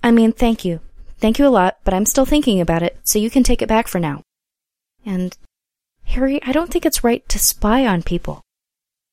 I 0.03 0.11
mean, 0.11 0.33
thank 0.33 0.65
you. 0.65 0.81
Thank 1.19 1.39
you 1.39 1.47
a 1.47 1.51
lot, 1.51 1.79
but 1.85 1.95
I'm 1.95 2.07
still 2.07 2.27
thinking 2.27 2.61
about 2.61 2.83
it, 2.83 2.99
so 3.05 3.19
you 3.19 3.31
can 3.31 3.43
take 3.43 3.63
it 3.63 3.69
back 3.69 3.89
for 3.89 3.99
now. 3.99 4.23
And, 5.05 5.37
Harry, 6.05 6.43
I 6.43 6.53
don't 6.53 6.71
think 6.71 6.85
it's 6.85 7.03
right 7.03 7.29
to 7.29 7.39
spy 7.39 7.87
on 7.87 8.03
people. 8.03 8.43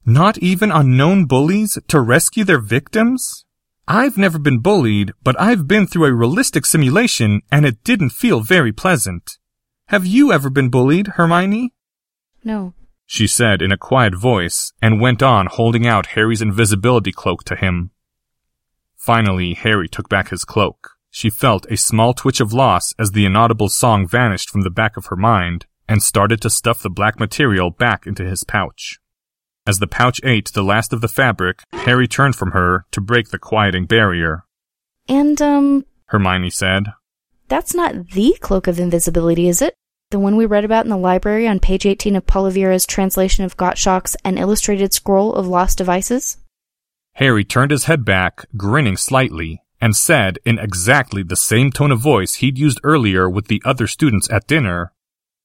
Not 0.06 0.38
even 0.38 0.72
on 0.72 0.96
known 0.96 1.26
bullies 1.26 1.80
to 1.88 2.00
rescue 2.00 2.44
their 2.44 2.60
victims? 2.60 3.44
I've 3.88 4.18
never 4.18 4.38
been 4.38 4.60
bullied, 4.60 5.14
but 5.24 5.40
I've 5.42 5.68
been 5.68 5.88
through 5.88 6.06
a 6.06 6.14
realistic 6.14 6.66
simulation 6.66 7.42
and 7.52 7.66
it 7.66 7.84
didn't 7.84 8.12
feel 8.12 8.42
very 8.42 8.72
pleasant. 8.72 9.40
Have 9.88 10.06
you 10.06 10.32
ever 10.32 10.52
been 10.52 10.70
bullied, 10.70 11.08
Hermione? 11.16 11.74
No. 12.44 12.74
She 13.08 13.26
said 13.26 13.64
in 13.64 13.72
a 13.72 13.78
quiet 13.78 14.16
voice 14.16 14.74
and 14.80 15.02
went 15.02 15.24
on 15.24 15.48
holding 15.48 15.88
out 15.88 16.08
Harry's 16.08 16.42
invisibility 16.42 17.12
cloak 17.12 17.44
to 17.46 17.56
him. 17.56 17.90
Finally, 18.96 19.56
Harry 19.56 19.88
took 19.88 20.08
back 20.08 20.30
his 20.30 20.46
cloak. 20.46 20.92
She 21.10 21.32
felt 21.32 21.66
a 21.72 21.78
small 21.78 22.14
twitch 22.14 22.40
of 22.40 22.54
loss 22.54 22.94
as 23.00 23.12
the 23.12 23.26
inaudible 23.26 23.70
song 23.70 24.08
vanished 24.08 24.50
from 24.50 24.62
the 24.62 24.70
back 24.70 24.98
of 24.98 25.08
her 25.08 25.16
mind 25.16 25.66
and 25.88 26.04
started 26.04 26.42
to 26.42 26.50
stuff 26.50 26.82
the 26.82 26.90
black 26.90 27.20
material 27.20 27.72
back 27.72 28.06
into 28.06 28.24
his 28.24 28.44
pouch. 28.44 29.00
As 29.68 29.80
the 29.80 29.88
pouch 29.88 30.22
ate 30.24 30.52
the 30.54 30.64
last 30.64 30.94
of 30.94 31.02
the 31.02 31.08
fabric, 31.08 31.64
Harry 31.74 32.08
turned 32.08 32.36
from 32.36 32.52
her 32.52 32.86
to 32.92 33.02
break 33.02 33.30
the 33.30 33.40
quieting 33.40 33.86
barrier. 33.86 34.44
And, 35.10 35.42
um, 35.42 35.86
Hermione 36.08 36.52
said. 36.52 36.86
That's 37.48 37.74
not 37.74 38.10
the 38.10 38.38
cloak 38.42 38.68
of 38.68 38.80
invisibility, 38.80 39.48
is 39.48 39.64
it? 39.64 39.76
The 40.12 40.20
one 40.20 40.36
we 40.36 40.46
read 40.46 40.66
about 40.66 40.86
in 40.86 40.92
the 40.92 40.98
library 40.98 41.48
on 41.48 41.60
page 41.60 41.86
18 41.86 42.16
of 42.16 42.28
Polyvira's 42.28 42.86
translation 42.86 43.44
of 43.44 43.58
Gottschalk's 43.58 44.16
An 44.24 44.38
Illustrated 44.38 44.94
Scroll 44.94 45.34
of 45.34 45.48
Lost 45.48 45.80
Devices? 45.80 46.38
Harry 47.14 47.44
turned 47.44 47.72
his 47.72 47.86
head 47.86 48.06
back, 48.06 48.46
grinning 48.56 48.98
slightly, 48.98 49.64
and 49.82 49.96
said 49.96 50.38
in 50.46 50.60
exactly 50.60 51.24
the 51.24 51.36
same 51.36 51.72
tone 51.72 51.92
of 51.92 52.00
voice 52.00 52.36
he'd 52.36 52.60
used 52.60 52.80
earlier 52.84 53.28
with 53.28 53.48
the 53.48 53.62
other 53.66 53.88
students 53.88 54.30
at 54.30 54.48
dinner, 54.48 54.92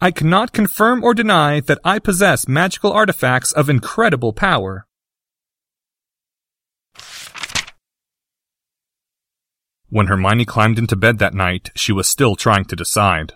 I 0.03 0.11
cannot 0.11 0.53
confirm 0.53 1.05
or 1.05 1.13
deny 1.13 1.61
that 1.61 1.79
I 1.85 1.99
possess 1.99 2.49
magical 2.49 2.91
artifacts 2.91 3.53
of 3.53 3.69
incredible 3.69 4.33
power. 4.33 4.87
When 9.91 10.07
Hermione 10.07 10.47
climbed 10.47 10.79
into 10.79 10.97
bed 10.97 11.19
that 11.19 11.35
night, 11.35 11.71
she 11.75 11.93
was 11.93 12.09
still 12.09 12.35
trying 12.35 12.65
to 12.67 12.77
decide. 12.77 13.35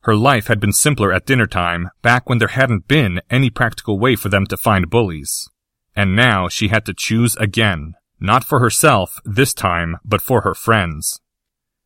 Her 0.00 0.14
life 0.14 0.48
had 0.48 0.60
been 0.60 0.74
simpler 0.74 1.10
at 1.10 1.24
dinner 1.24 1.46
time, 1.46 1.88
back 2.02 2.28
when 2.28 2.36
there 2.36 2.48
hadn't 2.48 2.86
been 2.86 3.22
any 3.30 3.48
practical 3.48 3.98
way 3.98 4.14
for 4.14 4.28
them 4.28 4.44
to 4.48 4.58
find 4.58 4.90
bullies. 4.90 5.48
And 5.96 6.14
now 6.14 6.48
she 6.48 6.68
had 6.68 6.84
to 6.84 6.92
choose 6.92 7.34
again, 7.36 7.94
not 8.20 8.44
for 8.44 8.60
herself 8.60 9.20
this 9.24 9.54
time, 9.54 9.96
but 10.04 10.20
for 10.20 10.42
her 10.42 10.54
friends. 10.54 11.22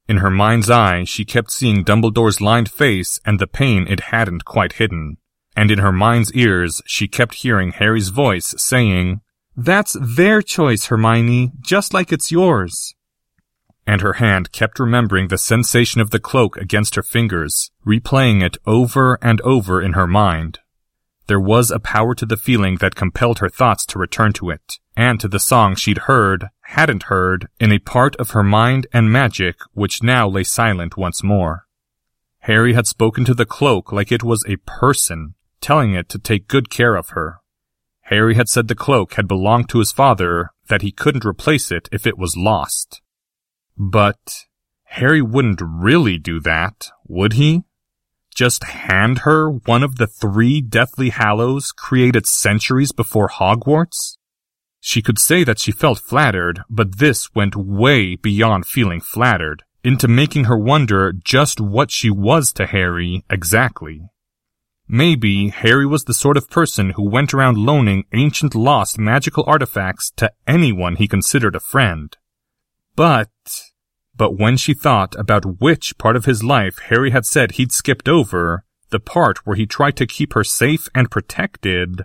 In 0.09 0.19
her 0.19 0.31
mind's 0.31 0.71
eye, 0.71 1.05
she 1.05 1.27
kept 1.27 1.51
seeing 1.51 1.85
Dumbledore's 1.85 2.41
lined 2.41 2.71
face 2.71 3.21
and 3.27 3.39
the 3.39 3.47
pain 3.47 3.87
it 3.87 4.09
hadn't 4.09 4.47
quite 4.47 4.75
hidden. 4.75 5.19
And 5.55 5.71
in 5.71 5.81
her 5.81 5.93
mind's 5.93 6.33
ears, 6.33 6.81
she 6.87 7.09
kept 7.09 7.35
hearing 7.35 7.73
Harry's 7.73 8.09
voice 8.09 8.55
saying, 8.57 9.21
That's 9.55 9.97
their 10.01 10.41
choice, 10.41 10.87
Hermione, 10.87 11.53
just 11.61 11.93
like 11.93 12.11
it's 12.11 12.33
yours. 12.33 12.95
And 13.87 14.01
her 14.01 14.15
hand 14.15 14.53
kept 14.53 14.79
remembering 14.79 15.29
the 15.29 15.37
sensation 15.37 16.01
of 16.01 16.11
the 16.11 16.21
cloak 16.21 16.57
against 16.57 16.95
her 16.95 17.03
fingers, 17.03 17.71
replaying 17.87 18.43
it 18.43 18.57
over 18.67 19.19
and 19.21 19.41
over 19.43 19.83
in 19.83 19.93
her 19.93 20.07
mind. 20.07 20.61
There 21.29 21.39
was 21.39 21.71
a 21.71 21.79
power 21.79 22.15
to 22.15 22.25
the 22.25 22.39
feeling 22.39 22.77
that 22.77 22.95
compelled 22.95 23.41
her 23.41 23.51
thoughts 23.51 23.85
to 23.87 23.99
return 23.99 24.33
to 24.35 24.49
it, 24.49 24.79
and 24.97 25.21
to 25.21 25.29
the 25.29 25.39
song 25.39 25.75
she'd 25.75 26.09
heard, 26.09 26.49
hadn't 26.63 27.05
heard, 27.05 27.49
in 27.61 27.71
a 27.71 27.79
part 27.79 28.17
of 28.17 28.31
her 28.31 28.43
mind 28.43 28.87
and 28.95 29.13
magic 29.13 29.57
which 29.73 30.03
now 30.03 30.27
lay 30.27 30.43
silent 30.43 30.97
once 30.97 31.23
more. 31.23 31.67
Harry 32.41 32.73
had 32.73 32.87
spoken 32.87 33.27
to 33.27 33.35
the 33.35 33.45
cloak 33.45 33.93
like 33.93 34.11
it 34.11 34.23
was 34.23 34.43
a 34.49 34.57
person, 34.57 35.35
telling 35.61 35.93
it 35.93 36.09
to 36.09 36.19
take 36.19 36.49
good 36.49 36.71
care 36.71 36.97
of 36.97 37.11
her. 37.11 37.41
Harry 38.05 38.35
had 38.35 38.49
said 38.49 38.67
the 38.67 38.75
cloak 38.75 39.15
had 39.15 39.29
belonged 39.29 39.69
to 39.69 39.81
his 39.81 39.93
father, 39.93 40.49
that 40.69 40.81
he 40.81 40.91
couldn't 40.91 41.27
replace 41.27 41.71
it 41.71 41.91
if 41.93 42.07
it 42.07 42.17
was 42.17 42.39
lost. 42.39 43.03
But 43.77 44.47
Harry 44.85 45.21
wouldn't 45.21 45.61
really 45.63 46.17
do 46.17 46.41
that, 46.41 46.89
would 47.07 47.35
he? 47.35 47.65
Just 48.39 48.63
hand 48.63 49.19
her 49.21 49.51
one 49.51 49.83
of 49.83 49.97
the 49.97 50.07
three 50.07 50.61
Deathly 50.61 51.09
Hallows 51.09 51.73
created 51.73 52.25
centuries 52.25 52.93
before 52.93 53.29
Hogwarts? 53.29 54.17
She 54.79 55.03
could 55.03 55.19
say 55.19 55.43
that 55.43 55.59
she 55.59 55.73
felt 55.73 55.99
flattered, 55.99 56.61
but 56.71 56.99
this 56.99 57.35
went 57.35 57.57
way 57.57 58.15
beyond 58.15 58.65
feeling 58.65 59.01
flattered, 59.01 59.65
into 59.83 60.07
making 60.07 60.45
her 60.45 60.57
wonder 60.57 61.13
just 61.13 61.61
what 61.61 61.91
she 61.91 62.11
was 62.11 62.53
to 62.53 62.67
Harry 62.67 63.25
exactly. 63.29 64.03
Maybe 64.87 65.49
Harry 65.49 65.85
was 65.85 66.05
the 66.05 66.15
sort 66.15 66.37
of 66.37 66.49
person 66.49 66.91
who 66.91 67.11
went 67.11 67.35
around 67.35 67.59
loaning 67.59 68.05
ancient 68.13 68.55
lost 68.55 69.01
magical 69.01 69.43
artifacts 69.49 70.13
to 70.13 70.33
anyone 70.47 70.95
he 70.95 71.09
considered 71.09 71.57
a 71.57 71.61
friend. 71.61 72.17
But 72.95 73.31
but 74.19 74.37
when 74.37 74.59
she 74.59 74.75
thought 74.75 75.15
about 75.19 75.61
which 75.61 75.97
part 75.97 76.17
of 76.17 76.27
his 76.27 76.45
life 76.45 76.79
Harry 76.91 77.11
had 77.11 77.25
said 77.25 77.53
he'd 77.53 77.73
skipped 77.73 78.09
over, 78.09 78.65
the 78.91 79.01
part 79.01 79.47
where 79.47 79.57
he 79.57 79.65
tried 79.65 79.97
to 79.97 80.07
keep 80.07 80.35
her 80.35 80.45
safe 80.45 80.89
and 80.95 81.11
protected, 81.11 82.03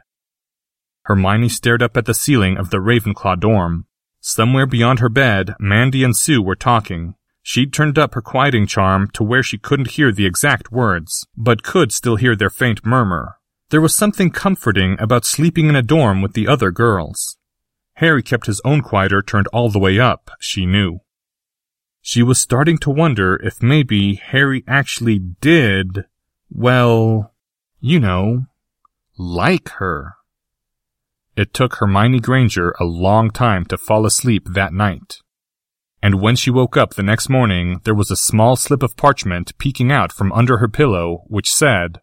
Hermione 1.05 1.50
stared 1.50 1.84
up 1.84 1.98
at 1.98 2.05
the 2.05 2.13
ceiling 2.13 2.58
of 2.58 2.70
the 2.70 2.77
Ravenclaw 2.77 3.39
dorm. 3.39 3.88
Somewhere 4.22 4.65
beyond 4.65 5.00
her 5.00 5.10
bed, 5.10 5.53
Mandy 5.60 6.01
and 6.01 6.15
Sue 6.15 6.41
were 6.41 6.55
talking. 6.55 7.15
She'd 7.41 7.74
turned 7.74 8.00
up 8.00 8.13
her 8.13 8.22
quieting 8.22 8.67
charm 8.67 9.10
to 9.13 9.24
where 9.24 9.43
she 9.43 9.58
couldn't 9.58 9.91
hear 9.91 10.13
the 10.13 10.25
exact 10.25 10.72
words, 10.72 11.27
but 11.36 11.62
could 11.62 11.91
still 11.91 12.15
hear 12.15 12.38
their 12.38 12.50
faint 12.50 12.86
murmur. 12.86 13.38
There 13.70 13.82
was 13.82 13.93
something 13.93 14.29
comforting 14.29 14.96
about 14.98 15.25
sleeping 15.25 15.67
in 15.67 15.75
a 15.75 15.82
dorm 15.82 16.22
with 16.22 16.34
the 16.34 16.48
other 16.48 16.72
girls. 16.72 17.38
Harry 17.96 18.24
kept 18.24 18.46
his 18.46 18.62
own 18.63 18.82
quieter 18.82 19.22
turned 19.22 19.48
all 19.48 19.70
the 19.70 19.79
way 19.79 20.00
up, 20.00 20.32
she 20.39 20.65
knew. 20.65 21.01
She 22.06 22.22
was 22.22 22.38
starting 22.38 22.78
to 22.80 22.90
wonder 22.90 23.38
if 23.38 23.64
maybe 23.64 24.16
Harry 24.16 24.66
actually 24.68 25.20
did, 25.20 26.04
well, 26.52 27.34
you 27.80 27.98
know, 27.98 28.48
like 29.18 29.70
her. 29.80 30.16
It 31.38 31.54
took 31.54 31.76
Hermione 31.76 32.20
Granger 32.20 32.76
a 32.78 32.84
long 32.84 33.32
time 33.32 33.64
to 33.68 33.78
fall 33.78 34.06
asleep 34.06 34.50
that 34.52 34.74
night. 34.74 35.20
And 36.02 36.20
when 36.20 36.36
she 36.36 36.52
woke 36.52 36.76
up 36.76 36.96
the 36.96 37.04
next 37.04 37.30
morning, 37.30 37.80
there 37.86 37.96
was 37.96 38.12
a 38.12 38.18
small 38.18 38.58
slip 38.58 38.84
of 38.84 38.98
parchment 38.98 39.58
peeking 39.58 39.90
out 39.90 40.12
from 40.12 40.34
under 40.34 40.58
her 40.58 40.68
pillow, 40.68 41.24
which 41.28 41.54
said, 41.54 42.02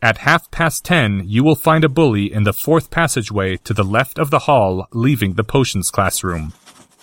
At 0.00 0.18
half 0.18 0.48
past 0.52 0.84
ten, 0.84 1.24
you 1.26 1.42
will 1.42 1.56
find 1.56 1.82
a 1.82 1.88
bully 1.88 2.32
in 2.32 2.44
the 2.44 2.52
fourth 2.52 2.92
passageway 2.92 3.56
to 3.64 3.74
the 3.74 3.82
left 3.82 4.16
of 4.16 4.30
the 4.30 4.46
hall 4.46 4.86
leaving 4.92 5.34
the 5.34 5.42
potions 5.42 5.90
classroom. 5.90 6.52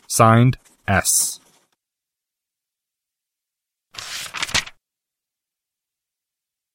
Signed, 0.08 0.58
S. 0.88 1.42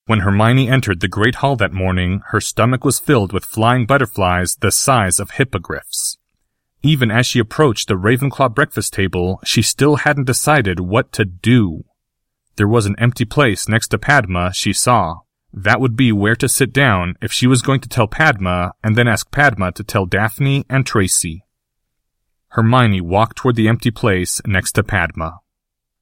When 0.07 0.21
Hermione 0.21 0.69
entered 0.69 0.99
the 0.99 1.07
Great 1.07 1.37
Hall 1.37 1.55
that 1.57 1.73
morning, 1.73 2.23
her 2.31 2.41
stomach 2.41 2.85
was 2.85 2.99
filled 2.99 3.33
with 3.33 3.45
flying 3.45 3.87
butterflies 3.87 4.57
the 4.57 4.73
size 4.73 5.21
of 5.21 5.31
hippogriffs. 5.31 6.19
Even 6.83 7.13
as 7.13 7.27
she 7.27 7.39
approached 7.39 7.87
the 7.87 7.95
Ravenclaw 7.95 8.53
breakfast 8.53 8.93
table, 8.93 9.41
she 9.45 9.63
still 9.63 9.97
hadn't 9.97 10.25
decided 10.27 10.81
what 10.81 11.13
to 11.13 11.25
do. 11.25 11.85
There 12.57 12.67
was 12.67 12.87
an 12.87 12.97
empty 12.99 13.25
place 13.25 13.69
next 13.69 13.89
to 13.89 13.99
Padma, 13.99 14.53
she 14.53 14.73
saw. 14.73 15.21
That 15.53 15.81
would 15.81 15.95
be 15.95 16.11
where 16.11 16.37
to 16.37 16.49
sit 16.49 16.73
down 16.73 17.15
if 17.23 17.33
she 17.33 17.47
was 17.47 17.63
going 17.63 17.81
to 17.81 17.89
tell 17.89 18.09
Padma 18.09 18.73
and 18.83 18.97
then 18.97 19.09
ask 19.09 19.31
Padma 19.31 19.73
to 19.73 19.85
tell 19.85 20.07
Daphne 20.07 20.65
and 20.69 20.85
Tracy. 20.85 21.45
Hermione 22.49 23.01
walked 23.01 23.37
toward 23.37 23.57
the 23.57 23.69
empty 23.69 23.91
place 23.91 24.41
next 24.45 24.73
to 24.73 24.83
Padma. 24.83 25.39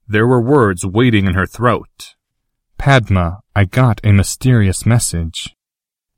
There 0.08 0.26
were 0.26 0.40
words 0.40 0.86
waiting 0.86 1.26
in 1.26 1.34
her 1.34 1.46
throat, 1.46 2.14
Padma, 2.78 3.40
I 3.54 3.64
got 3.64 4.00
a 4.04 4.12
mysterious 4.12 4.86
message. 4.86 5.54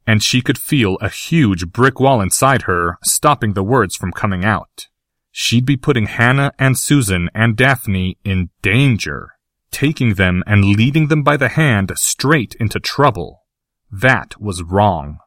And 0.06 0.22
she 0.22 0.42
could 0.42 0.58
feel 0.58 0.96
a 1.00 1.08
huge 1.08 1.68
brick 1.68 1.98
wall 1.98 2.20
inside 2.20 2.62
her, 2.62 2.98
stopping 3.02 3.54
the 3.54 3.62
words 3.62 3.96
from 3.96 4.12
coming 4.12 4.44
out. 4.44 4.88
She'd 5.32 5.64
be 5.64 5.76
putting 5.76 6.06
Hannah 6.06 6.52
and 6.58 6.78
Susan 6.78 7.30
and 7.34 7.56
Daphne 7.56 8.18
in 8.24 8.50
danger. 8.62 9.32
taking 9.70 10.14
them 10.14 10.42
and 10.46 10.64
leading 10.64 11.08
them 11.08 11.22
by 11.22 11.36
the 11.36 11.48
hand 11.48 11.92
straight 11.96 12.54
into 12.58 12.80
trouble. 12.80 13.42
That 13.90 14.40
was 14.40 14.62
wrong. 14.62 15.18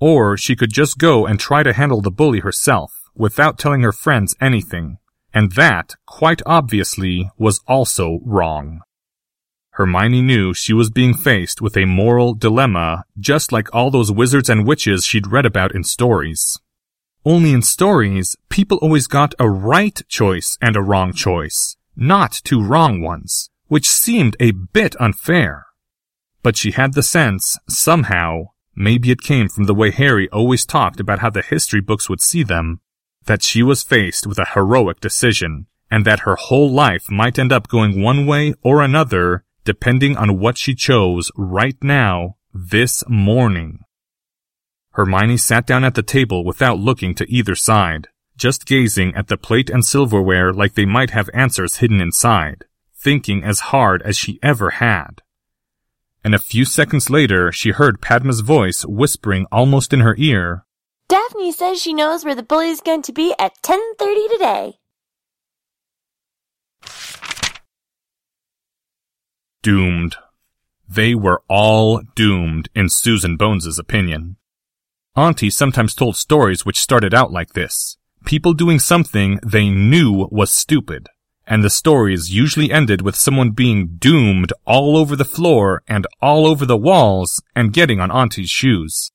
Or 0.00 0.36
she 0.36 0.56
could 0.56 0.72
just 0.72 0.98
go 0.98 1.26
and 1.26 1.38
try 1.38 1.62
to 1.62 1.72
handle 1.72 2.00
the 2.00 2.10
bully 2.10 2.40
herself 2.40 2.92
without 3.14 3.58
telling 3.58 3.82
her 3.82 3.92
friends 3.92 4.34
anything. 4.40 4.98
And 5.34 5.52
that, 5.52 5.94
quite 6.06 6.40
obviously, 6.46 7.30
was 7.36 7.60
also 7.66 8.20
wrong. 8.24 8.80
Hermione 9.76 10.22
knew 10.22 10.54
she 10.54 10.72
was 10.72 10.88
being 10.88 11.12
faced 11.12 11.60
with 11.60 11.76
a 11.76 11.84
moral 11.84 12.32
dilemma, 12.32 13.04
just 13.18 13.52
like 13.52 13.74
all 13.74 13.90
those 13.90 14.10
wizards 14.10 14.48
and 14.48 14.66
witches 14.66 15.04
she'd 15.04 15.30
read 15.30 15.44
about 15.44 15.74
in 15.74 15.84
stories. 15.84 16.58
Only 17.26 17.52
in 17.52 17.60
stories, 17.60 18.36
people 18.48 18.78
always 18.78 19.06
got 19.06 19.34
a 19.38 19.50
right 19.50 20.00
choice 20.08 20.56
and 20.62 20.76
a 20.76 20.80
wrong 20.80 21.12
choice, 21.12 21.76
not 21.94 22.40
two 22.42 22.62
wrong 22.62 23.02
ones, 23.02 23.50
which 23.66 23.86
seemed 23.88 24.34
a 24.40 24.52
bit 24.52 24.94
unfair. 24.98 25.66
But 26.42 26.56
she 26.56 26.70
had 26.70 26.94
the 26.94 27.02
sense, 27.02 27.58
somehow, 27.68 28.52
maybe 28.74 29.10
it 29.10 29.20
came 29.20 29.48
from 29.48 29.64
the 29.64 29.74
way 29.74 29.90
Harry 29.90 30.28
always 30.30 30.64
talked 30.64 31.00
about 31.00 31.18
how 31.18 31.28
the 31.28 31.42
history 31.42 31.80
books 31.80 32.08
would 32.08 32.20
see 32.20 32.42
them, 32.42 32.80
that 33.26 33.42
she 33.42 33.62
was 33.62 33.82
faced 33.82 34.26
with 34.26 34.38
a 34.38 34.50
heroic 34.54 35.00
decision, 35.00 35.66
and 35.90 36.04
that 36.04 36.20
her 36.20 36.36
whole 36.36 36.70
life 36.70 37.10
might 37.10 37.38
end 37.38 37.52
up 37.52 37.68
going 37.68 38.02
one 38.02 38.26
way 38.26 38.54
or 38.62 38.82
another 38.82 39.44
depending 39.66 40.16
on 40.16 40.38
what 40.38 40.56
she 40.56 40.74
chose 40.74 41.30
right 41.36 41.76
now, 41.82 42.36
this 42.54 43.02
morning. 43.08 43.80
Hermione 44.92 45.36
sat 45.36 45.66
down 45.66 45.84
at 45.84 45.94
the 45.94 46.02
table 46.02 46.44
without 46.44 46.78
looking 46.78 47.14
to 47.16 47.30
either 47.30 47.54
side, 47.54 48.08
just 48.36 48.64
gazing 48.64 49.14
at 49.14 49.26
the 49.26 49.36
plate 49.36 49.68
and 49.68 49.84
silverware 49.84 50.52
like 50.52 50.74
they 50.74 50.86
might 50.86 51.10
have 51.10 51.28
answers 51.34 51.76
hidden 51.76 52.00
inside, 52.00 52.64
thinking 52.94 53.42
as 53.42 53.70
hard 53.74 54.02
as 54.02 54.16
she 54.16 54.38
ever 54.42 54.70
had. 54.70 55.20
And 56.24 56.34
a 56.34 56.38
few 56.38 56.64
seconds 56.64 57.10
later, 57.10 57.52
she 57.52 57.70
heard 57.70 58.00
Padma's 58.00 58.40
voice 58.40 58.86
whispering 58.86 59.46
almost 59.52 59.92
in 59.92 60.00
her 60.00 60.14
ear, 60.18 60.64
Daphne 61.08 61.52
says 61.52 61.80
she 61.80 61.94
knows 61.94 62.24
where 62.24 62.34
the 62.34 62.42
bully's 62.42 62.80
going 62.80 63.02
to 63.02 63.12
be 63.12 63.34
at 63.38 63.60
10.30 63.62 64.30
today. 64.30 64.78
Doomed. 69.62 70.16
They 70.88 71.14
were 71.14 71.42
all 71.48 72.00
doomed, 72.14 72.68
in 72.74 72.88
Susan 72.88 73.36
Bones's 73.36 73.78
opinion. 73.78 74.36
Auntie 75.16 75.50
sometimes 75.50 75.94
told 75.94 76.16
stories 76.16 76.64
which 76.64 76.78
started 76.78 77.14
out 77.14 77.32
like 77.32 77.52
this. 77.52 77.96
People 78.24 78.52
doing 78.52 78.78
something 78.78 79.40
they 79.44 79.68
knew 79.68 80.28
was 80.30 80.52
stupid. 80.52 81.08
And 81.46 81.62
the 81.62 81.70
stories 81.70 82.34
usually 82.34 82.72
ended 82.72 83.02
with 83.02 83.14
someone 83.14 83.52
being 83.52 83.96
doomed 83.98 84.52
all 84.64 84.96
over 84.96 85.14
the 85.14 85.24
floor 85.24 85.82
and 85.86 86.06
all 86.20 86.46
over 86.46 86.66
the 86.66 86.76
walls 86.76 87.40
and 87.54 87.72
getting 87.72 88.00
on 88.00 88.10
Auntie's 88.10 88.50
shoes. 88.50 89.12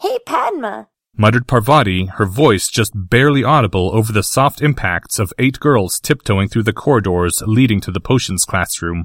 Hey, 0.00 0.18
Padma, 0.24 0.88
muttered 1.18 1.48
Parvati, 1.48 2.06
her 2.06 2.24
voice 2.24 2.68
just 2.68 2.92
barely 2.94 3.42
audible 3.42 3.90
over 3.92 4.12
the 4.12 4.22
soft 4.22 4.62
impacts 4.62 5.18
of 5.18 5.32
eight 5.38 5.58
girls 5.58 5.98
tiptoeing 6.00 6.48
through 6.48 6.62
the 6.62 6.72
corridors 6.72 7.42
leading 7.44 7.80
to 7.80 7.90
the 7.90 8.00
potions 8.00 8.44
classroom. 8.44 9.04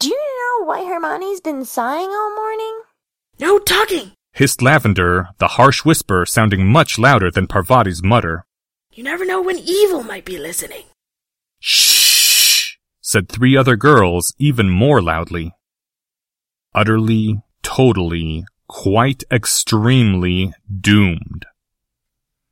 Do 0.00 0.08
you 0.08 0.16
know 0.60 0.66
why 0.66 0.84
Hermione's 0.84 1.40
been 1.40 1.64
sighing 1.64 2.10
all 2.10 2.34
morning? 2.34 2.82
No 3.38 3.58
talking, 3.58 4.12
hissed 4.32 4.60
Lavender, 4.60 5.28
the 5.38 5.48
harsh 5.48 5.84
whisper 5.84 6.26
sounding 6.26 6.66
much 6.66 6.98
louder 6.98 7.30
than 7.30 7.46
Parvati's 7.46 8.02
mutter. 8.02 8.44
You 8.92 9.04
never 9.04 9.24
know 9.24 9.40
when 9.40 9.58
evil 9.58 10.02
might 10.02 10.24
be 10.24 10.38
listening. 10.38 10.84
Shh, 11.60 12.76
said 13.00 13.28
three 13.28 13.56
other 13.56 13.76
girls 13.76 14.34
even 14.38 14.68
more 14.68 15.00
loudly. 15.00 15.52
Utterly, 16.74 17.40
totally, 17.62 18.44
quite 18.74 19.22
extremely 19.30 20.52
doomed. 20.80 21.46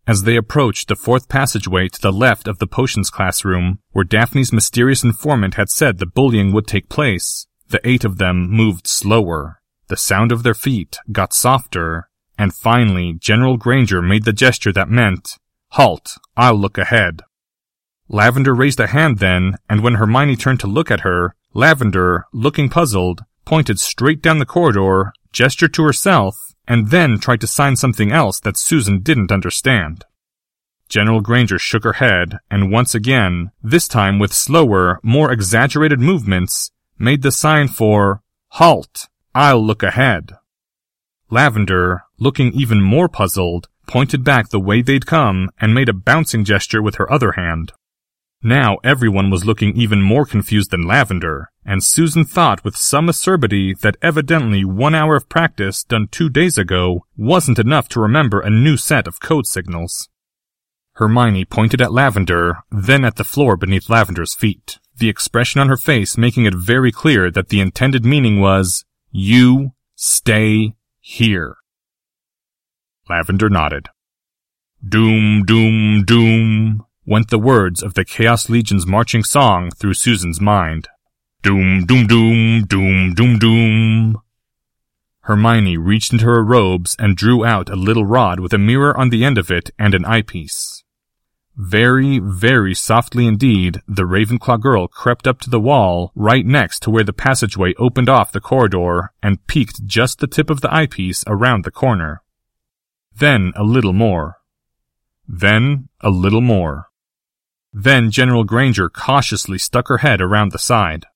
As 0.06 0.22
they 0.22 0.36
approached 0.36 0.86
the 0.86 0.94
fourth 0.94 1.28
passageway 1.28 1.88
to 1.88 2.00
the 2.00 2.12
left 2.12 2.46
of 2.46 2.60
the 2.60 2.66
potions 2.68 3.10
classroom, 3.10 3.80
where 3.90 4.04
Daphne's 4.04 4.52
mysterious 4.52 5.02
informant 5.02 5.54
had 5.54 5.68
said 5.68 5.98
the 5.98 6.06
bullying 6.06 6.52
would 6.52 6.68
take 6.68 6.88
place, 6.88 7.48
the 7.70 7.80
eight 7.82 8.04
of 8.04 8.18
them 8.18 8.48
moved 8.48 8.86
slower. 8.86 9.60
The 9.88 9.96
sound 9.96 10.30
of 10.30 10.44
their 10.44 10.54
feet 10.54 10.96
got 11.10 11.34
softer, 11.34 12.08
and 12.38 12.54
finally 12.54 13.14
General 13.20 13.56
Granger 13.56 14.00
made 14.00 14.24
the 14.24 14.32
gesture 14.32 14.72
that 14.72 14.88
meant, 14.88 15.38
Halt, 15.70 16.18
I'll 16.36 16.54
look 16.54 16.78
ahead. 16.78 17.22
Lavender 18.08 18.54
raised 18.54 18.78
a 18.78 18.86
hand 18.86 19.18
then, 19.18 19.56
and 19.68 19.82
when 19.82 19.94
Hermione 19.94 20.36
turned 20.36 20.60
to 20.60 20.68
look 20.68 20.88
at 20.88 21.00
her, 21.00 21.34
Lavender, 21.52 22.26
looking 22.32 22.68
puzzled, 22.68 23.22
pointed 23.44 23.80
straight 23.80 24.22
down 24.22 24.38
the 24.38 24.46
corridor 24.46 25.12
gestured 25.32 25.74
to 25.74 25.84
herself, 25.84 26.36
and 26.68 26.90
then 26.90 27.18
tried 27.18 27.40
to 27.40 27.46
sign 27.46 27.76
something 27.76 28.12
else 28.12 28.40
that 28.40 28.56
Susan 28.56 29.00
didn't 29.00 29.32
understand. 29.32 30.04
General 30.88 31.20
Granger 31.20 31.58
shook 31.58 31.84
her 31.84 31.94
head, 31.94 32.38
and 32.50 32.70
once 32.70 32.94
again, 32.94 33.50
this 33.62 33.88
time 33.88 34.18
with 34.18 34.32
slower, 34.32 35.00
more 35.02 35.32
exaggerated 35.32 36.00
movements, 36.00 36.70
made 36.98 37.22
the 37.22 37.32
sign 37.32 37.68
for, 37.68 38.22
Halt! 38.48 39.08
I'll 39.34 39.64
look 39.64 39.82
ahead. 39.82 40.32
Lavender, 41.30 42.02
looking 42.18 42.52
even 42.52 42.82
more 42.82 43.08
puzzled, 43.08 43.68
pointed 43.86 44.22
back 44.22 44.50
the 44.50 44.60
way 44.60 44.82
they'd 44.82 45.06
come 45.06 45.48
and 45.58 45.74
made 45.74 45.88
a 45.88 45.94
bouncing 45.94 46.44
gesture 46.44 46.82
with 46.82 46.96
her 46.96 47.10
other 47.10 47.32
hand. 47.32 47.72
Now 48.44 48.78
everyone 48.82 49.30
was 49.30 49.44
looking 49.44 49.76
even 49.76 50.02
more 50.02 50.26
confused 50.26 50.72
than 50.72 50.82
Lavender, 50.86 51.52
and 51.64 51.84
Susan 51.84 52.24
thought 52.24 52.64
with 52.64 52.76
some 52.76 53.08
acerbity 53.08 53.72
that 53.82 53.96
evidently 54.02 54.64
one 54.64 54.96
hour 54.96 55.14
of 55.14 55.28
practice 55.28 55.84
done 55.84 56.08
two 56.10 56.28
days 56.28 56.58
ago 56.58 57.06
wasn't 57.16 57.60
enough 57.60 57.88
to 57.90 58.00
remember 58.00 58.40
a 58.40 58.50
new 58.50 58.76
set 58.76 59.06
of 59.06 59.20
code 59.20 59.46
signals. 59.46 60.08
Hermione 60.94 61.44
pointed 61.44 61.80
at 61.80 61.92
Lavender, 61.92 62.56
then 62.70 63.04
at 63.04 63.14
the 63.14 63.24
floor 63.24 63.56
beneath 63.56 63.88
Lavender's 63.88 64.34
feet, 64.34 64.80
the 64.96 65.08
expression 65.08 65.60
on 65.60 65.68
her 65.68 65.76
face 65.76 66.18
making 66.18 66.44
it 66.44 66.54
very 66.54 66.90
clear 66.90 67.30
that 67.30 67.48
the 67.48 67.60
intended 67.60 68.04
meaning 68.04 68.40
was, 68.40 68.84
You 69.12 69.70
stay 69.94 70.74
here. 70.98 71.56
Lavender 73.08 73.48
nodded. 73.48 73.88
Doom, 74.86 75.44
doom, 75.44 76.04
doom, 76.04 76.84
went 77.04 77.30
the 77.30 77.38
words 77.38 77.82
of 77.82 77.94
the 77.94 78.04
Chaos 78.04 78.48
Legion's 78.48 78.86
marching 78.86 79.24
song 79.24 79.70
through 79.70 79.94
Susan's 79.94 80.40
mind. 80.40 80.88
Doom, 81.42 81.84
doom, 81.86 82.06
doom, 82.06 82.64
doom, 82.64 83.14
doom, 83.14 83.38
doom. 83.38 84.22
Hermione 85.22 85.76
reached 85.76 86.12
into 86.12 86.24
her 86.24 86.44
robes 86.44 86.96
and 86.98 87.16
drew 87.16 87.44
out 87.44 87.68
a 87.68 87.76
little 87.76 88.04
rod 88.04 88.40
with 88.40 88.52
a 88.52 88.58
mirror 88.58 88.96
on 88.96 89.10
the 89.10 89.24
end 89.24 89.38
of 89.38 89.50
it 89.50 89.70
and 89.78 89.94
an 89.94 90.04
eyepiece. 90.04 90.84
Very, 91.56 92.18
very 92.18 92.74
softly 92.74 93.26
indeed, 93.26 93.82
the 93.86 94.04
Ravenclaw 94.04 94.60
girl 94.60 94.88
crept 94.88 95.26
up 95.26 95.40
to 95.40 95.50
the 95.50 95.60
wall 95.60 96.10
right 96.14 96.46
next 96.46 96.80
to 96.80 96.90
where 96.90 97.04
the 97.04 97.12
passageway 97.12 97.74
opened 97.78 98.08
off 98.08 98.32
the 98.32 98.40
corridor 98.40 99.12
and 99.22 99.46
peeked 99.46 99.86
just 99.86 100.20
the 100.20 100.26
tip 100.26 100.48
of 100.48 100.60
the 100.60 100.72
eyepiece 100.74 101.24
around 101.26 101.64
the 101.64 101.70
corner. 101.70 102.22
Then 103.14 103.52
a 103.54 103.64
little 103.64 103.92
more. 103.92 104.36
Then 105.28 105.88
a 106.00 106.10
little 106.10 106.40
more. 106.40 106.88
Then 107.72 108.10
General 108.10 108.44
Granger 108.44 108.88
cautiously 108.88 109.58
stuck 109.58 109.88
her 109.88 109.98
head 109.98 110.20
around 110.20 110.52
the 110.52 110.58
side. 110.58 111.06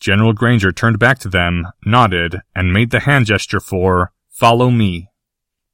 General 0.00 0.32
Granger 0.32 0.72
turned 0.72 0.98
back 0.98 1.20
to 1.20 1.28
them, 1.28 1.68
nodded, 1.86 2.40
and 2.56 2.72
made 2.72 2.90
the 2.90 3.00
hand 3.00 3.26
gesture 3.26 3.60
for, 3.60 4.12
follow 4.28 4.70
me. 4.70 5.08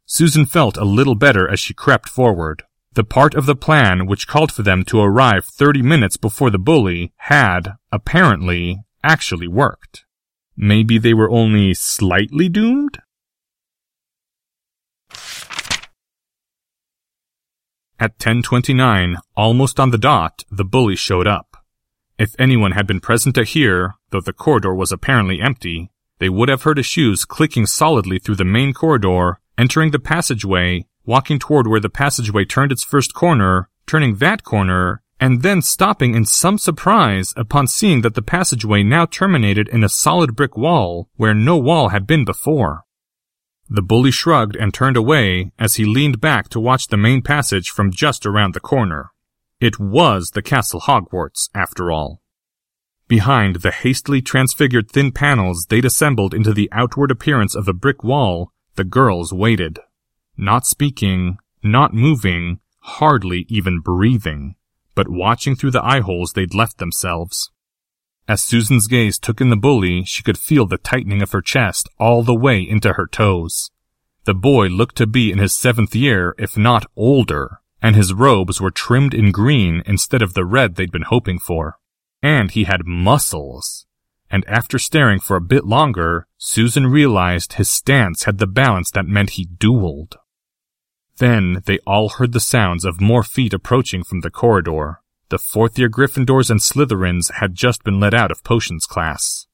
Susan 0.05 0.45
felt 0.45 0.77
a 0.77 0.85
little 0.85 1.15
better 1.15 1.49
as 1.51 1.59
she 1.59 1.73
crept 1.73 2.09
forward. 2.09 2.63
The 2.93 3.05
part 3.05 3.35
of 3.35 3.47
the 3.47 3.57
plan 3.57 4.07
which 4.07 4.27
called 4.27 4.53
for 4.53 4.63
them 4.63 4.83
to 4.85 5.01
arrive 5.01 5.45
30 5.47 5.83
minutes 5.83 6.17
before 6.17 6.51
the 6.51 6.59
bully 6.59 7.13
had, 7.17 7.75
apparently, 7.91 8.81
actually 9.03 9.49
worked. 9.49 10.05
Maybe 10.57 10.99
they 10.99 11.15
were 11.15 11.31
only 11.31 11.73
slightly 11.73 12.49
doomed? 12.49 12.99
At 18.01 18.13
1029, 18.13 19.17
almost 19.37 19.81
on 19.81 19.91
the 19.91 19.99
dot, 19.99 20.45
the 20.53 20.65
bully 20.65 20.95
showed 20.95 21.27
up. 21.27 21.57
If 22.17 22.37
anyone 22.39 22.73
had 22.73 22.87
been 22.87 23.01
present 23.01 23.35
to 23.35 23.43
hear, 23.43 23.95
though 24.11 24.21
the 24.21 24.33
corridor 24.33 24.73
was 24.73 24.93
apparently 24.93 25.41
empty, 25.41 25.91
they 26.21 26.29
would 26.29 26.49
have 26.49 26.63
heard 26.63 26.77
his 26.77 26.87
shoes 26.87 27.25
clicking 27.25 27.67
solidly 27.67 28.21
through 28.21 28.37
the 28.37 28.45
main 28.45 28.73
corridor, 28.73 29.41
entering 29.57 29.91
the 29.91 29.99
passageway, 29.99 30.87
walking 31.07 31.41
toward 31.41 31.67
where 31.67 31.81
the 31.81 31.89
passageway 31.89 32.45
turned 32.45 32.71
its 32.71 32.85
first 32.85 33.15
corner, 33.15 33.69
turning 33.85 34.17
that 34.17 34.45
corner, 34.45 35.03
and 35.19 35.43
then 35.43 35.61
stopping 35.61 36.15
in 36.15 36.25
some 36.25 36.57
surprise 36.57 37.35
upon 37.37 37.67
seeing 37.67 38.03
that 38.03 38.15
the 38.15 38.23
passageway 38.23 38.85
now 38.85 39.07
terminated 39.07 39.67
in 39.69 39.83
a 39.83 39.89
solid 39.89 40.37
brick 40.37 40.57
wall 40.57 41.09
where 41.17 41.35
no 41.35 41.57
wall 41.57 41.89
had 41.89 42.07
been 42.07 42.25
before. 42.25 42.85
The 43.71 43.83
bully 43.83 44.11
shrugged 44.11 44.57
and 44.57 44.73
turned 44.73 44.97
away 44.97 45.53
as 45.59 45.75
he 45.75 45.85
leaned 45.85 46.21
back 46.21 46.49
to 46.51 46.61
watch 46.61 46.89
the 46.89 46.97
main 46.97 47.21
passage 47.21 47.69
from 47.69 47.93
just 47.93 48.25
around 48.25 48.55
the 48.55 48.61
corner. 48.61 49.11
It 49.61 49.79
was 49.79 50.31
the 50.31 50.43
Castle 50.43 50.81
Hogwarts, 50.81 51.51
after 51.55 51.93
all. 51.93 52.23
Behind 53.09 53.57
the 53.57 53.71
hastily 53.71 54.23
transfigured 54.23 54.91
thin 54.91 55.13
panels 55.13 55.67
they'd 55.69 55.85
assembled 55.85 56.33
into 56.33 56.55
the 56.55 56.69
outward 56.73 57.11
appearance 57.11 57.55
of 57.55 57.69
a 57.69 57.73
brick 57.73 58.03
wall, 58.03 58.53
the 58.77 58.85
girls 58.85 59.33
waited. 59.33 59.81
Not 60.37 60.67
speaking, 60.67 61.39
not 61.63 61.93
moving, 61.93 62.61
hardly 62.81 63.45
even 63.49 63.81
breathing, 63.81 64.55
but 64.95 65.09
watching 65.09 65.57
through 65.57 65.73
the 65.73 65.85
eye 65.85 66.01
holes 66.01 66.33
they'd 66.33 66.55
left 66.55 66.79
themselves. 66.79 67.51
As 68.29 68.43
Susan's 68.43 68.89
gaze 68.89 69.19
took 69.19 69.41
in 69.41 69.49
the 69.49 69.57
bully, 69.57 70.05
she 70.05 70.23
could 70.23 70.37
feel 70.37 70.67
the 70.67 70.77
tightening 70.77 71.23
of 71.23 71.33
her 71.33 71.41
chest 71.41 71.89
all 71.99 72.23
the 72.23 72.35
way 72.35 72.61
into 72.61 72.93
her 72.93 73.07
toes. 73.07 73.71
The 74.25 74.35
boy 74.35 74.67
looked 74.67 74.97
to 74.97 75.07
be 75.07 75.33
in 75.33 75.39
his 75.39 75.55
seventh 75.55 75.95
year, 75.95 76.35
if 76.39 76.55
not 76.55 76.85
older, 76.95 77.63
and 77.81 77.97
his 77.97 78.13
robes 78.13 78.61
were 78.61 78.71
trimmed 78.71 79.15
in 79.15 79.33
green 79.33 79.83
instead 79.87 80.21
of 80.21 80.35
the 80.35 80.45
red 80.45 80.75
they'd 80.75 80.93
been 80.93 81.03
hoping 81.09 81.39
for. 81.39 81.79
And 82.23 82.51
he 82.51 82.65
had 82.65 82.85
muscles. 82.85 83.87
And 84.31 84.45
after 84.47 84.79
staring 84.79 85.21
for 85.21 85.37
a 85.37 85.41
bit 85.41 85.65
longer, 85.65 86.27
Susan 86.37 86.87
realized 86.87 87.55
his 87.55 87.71
stance 87.71 88.25
had 88.25 88.37
the 88.37 88.47
balance 88.47 88.91
that 88.91 89.07
meant 89.07 89.31
he 89.31 89.47
dueled. 89.47 90.17
Then 91.17 91.63
they 91.65 91.79
all 91.87 92.11
heard 92.11 92.33
the 92.33 92.41
sounds 92.41 92.85
of 92.85 93.01
more 93.01 93.23
feet 93.23 93.55
approaching 93.55 94.05
from 94.05 94.21
the 94.21 94.31
corridor. 94.31 95.01
The 95.31 95.39
fourth 95.39 95.79
year 95.79 95.91
Gryffindors 95.91 96.51
and 96.51 96.61
Slytherins 96.61 97.33
had 97.35 97.55
just 97.55 97.85
been 97.85 98.01
let 98.01 98.15
out 98.15 98.31
of 98.31 98.43
potions 98.45 98.87
class. 98.87 99.47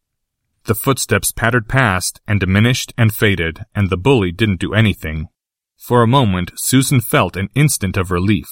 The 0.66 0.74
footsteps 0.74 1.32
pattered 1.32 1.68
past 1.68 2.20
and 2.28 2.38
diminished 2.38 2.94
and 2.96 3.12
faded, 3.12 3.64
and 3.74 3.90
the 3.90 3.96
bully 3.96 4.30
didn't 4.30 4.60
do 4.60 4.72
anything. 4.72 5.28
For 5.76 6.02
a 6.02 6.06
moment, 6.06 6.52
Susan 6.54 7.00
felt 7.00 7.36
an 7.36 7.48
instant 7.54 7.96
of 7.96 8.10
relief. 8.10 8.48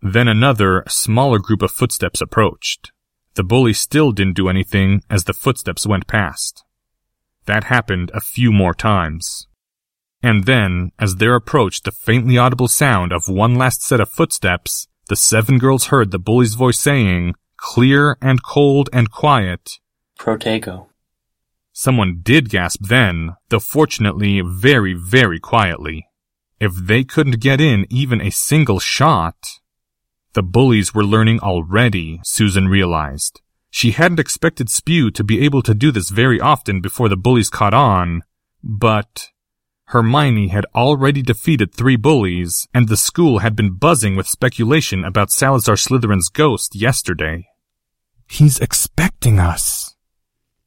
Then 0.00 0.28
another, 0.28 0.84
smaller 0.88 1.38
group 1.38 1.62
of 1.62 1.72
footsteps 1.72 2.20
approached. 2.20 2.92
The 3.34 3.44
bully 3.44 3.72
still 3.72 4.12
didn't 4.12 4.36
do 4.36 4.48
anything 4.48 5.02
as 5.10 5.24
the 5.24 5.34
footsteps 5.34 5.86
went 5.86 6.06
past. 6.06 6.64
That 7.46 7.64
happened 7.64 8.10
a 8.14 8.20
few 8.20 8.52
more 8.52 8.72
times. 8.72 9.46
And 10.22 10.44
then, 10.44 10.92
as 10.98 11.16
there 11.16 11.34
approached 11.34 11.84
the 11.84 11.92
faintly 11.92 12.38
audible 12.38 12.68
sound 12.68 13.12
of 13.12 13.28
one 13.28 13.56
last 13.56 13.82
set 13.82 14.00
of 14.00 14.08
footsteps, 14.08 14.86
the 15.10 15.16
seven 15.16 15.58
girls 15.58 15.86
heard 15.86 16.12
the 16.12 16.20
bully's 16.20 16.54
voice 16.54 16.78
saying, 16.78 17.34
clear 17.56 18.16
and 18.22 18.44
cold 18.44 18.88
and 18.92 19.10
quiet, 19.10 19.80
Protego. 20.16 20.86
Someone 21.72 22.20
did 22.22 22.48
gasp 22.48 22.82
then, 22.86 23.34
though 23.48 23.58
fortunately 23.58 24.40
very, 24.40 24.94
very 24.94 25.40
quietly. 25.40 26.06
If 26.60 26.76
they 26.76 27.02
couldn't 27.02 27.40
get 27.40 27.60
in 27.60 27.86
even 27.90 28.20
a 28.20 28.30
single 28.30 28.78
shot. 28.78 29.58
The 30.34 30.44
bullies 30.44 30.94
were 30.94 31.04
learning 31.04 31.40
already, 31.40 32.20
Susan 32.22 32.68
realized. 32.68 33.40
She 33.68 33.90
hadn't 33.90 34.20
expected 34.20 34.68
SPHEW 34.68 35.10
to 35.12 35.24
be 35.24 35.44
able 35.44 35.62
to 35.62 35.74
do 35.74 35.90
this 35.90 36.10
very 36.10 36.40
often 36.40 36.80
before 36.80 37.08
the 37.08 37.16
bullies 37.16 37.50
caught 37.50 37.74
on, 37.74 38.22
but 38.62 39.30
Hermione 39.90 40.48
had 40.48 40.66
already 40.72 41.20
defeated 41.20 41.74
three 41.74 41.96
bullies, 41.96 42.68
and 42.72 42.86
the 42.86 42.96
school 42.96 43.40
had 43.40 43.56
been 43.56 43.74
buzzing 43.74 44.14
with 44.14 44.28
speculation 44.28 45.04
about 45.04 45.32
Salazar 45.32 45.74
Slytherin's 45.74 46.28
ghost 46.28 46.76
yesterday. 46.76 47.48
He's 48.28 48.60
expecting 48.60 49.40
us. 49.40 49.96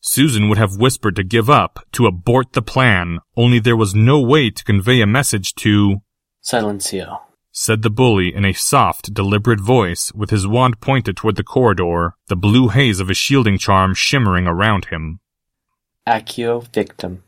Susan 0.01 0.49
would 0.49 0.57
have 0.57 0.75
whispered 0.75 1.15
to 1.15 1.23
give 1.23 1.49
up, 1.49 1.87
to 1.93 2.05
abort 2.05 2.51
the 2.51 2.61
plan, 2.61 3.19
only 3.37 3.59
there 3.59 3.77
was 3.77 3.95
no 3.95 4.19
way 4.19 4.49
to 4.49 4.63
convey 4.65 4.99
a 4.99 5.07
message 5.07 5.55
to 5.55 6.01
Silencio. 6.43 7.21
said 7.49 7.81
the 7.81 7.89
bully 7.89 8.35
in 8.35 8.43
a 8.43 8.51
soft, 8.51 9.13
deliberate 9.13 9.61
voice, 9.61 10.11
with 10.13 10.31
his 10.31 10.45
wand 10.45 10.81
pointed 10.81 11.15
toward 11.15 11.37
the 11.37 11.45
corridor, 11.45 12.15
the 12.27 12.35
blue 12.35 12.67
haze 12.67 12.99
of 12.99 13.07
his 13.07 13.15
shielding 13.15 13.57
charm 13.57 13.93
shimmering 13.93 14.47
around 14.47 14.87
him. 14.87 15.21
Accio 16.05 16.67
victim. 16.73 17.23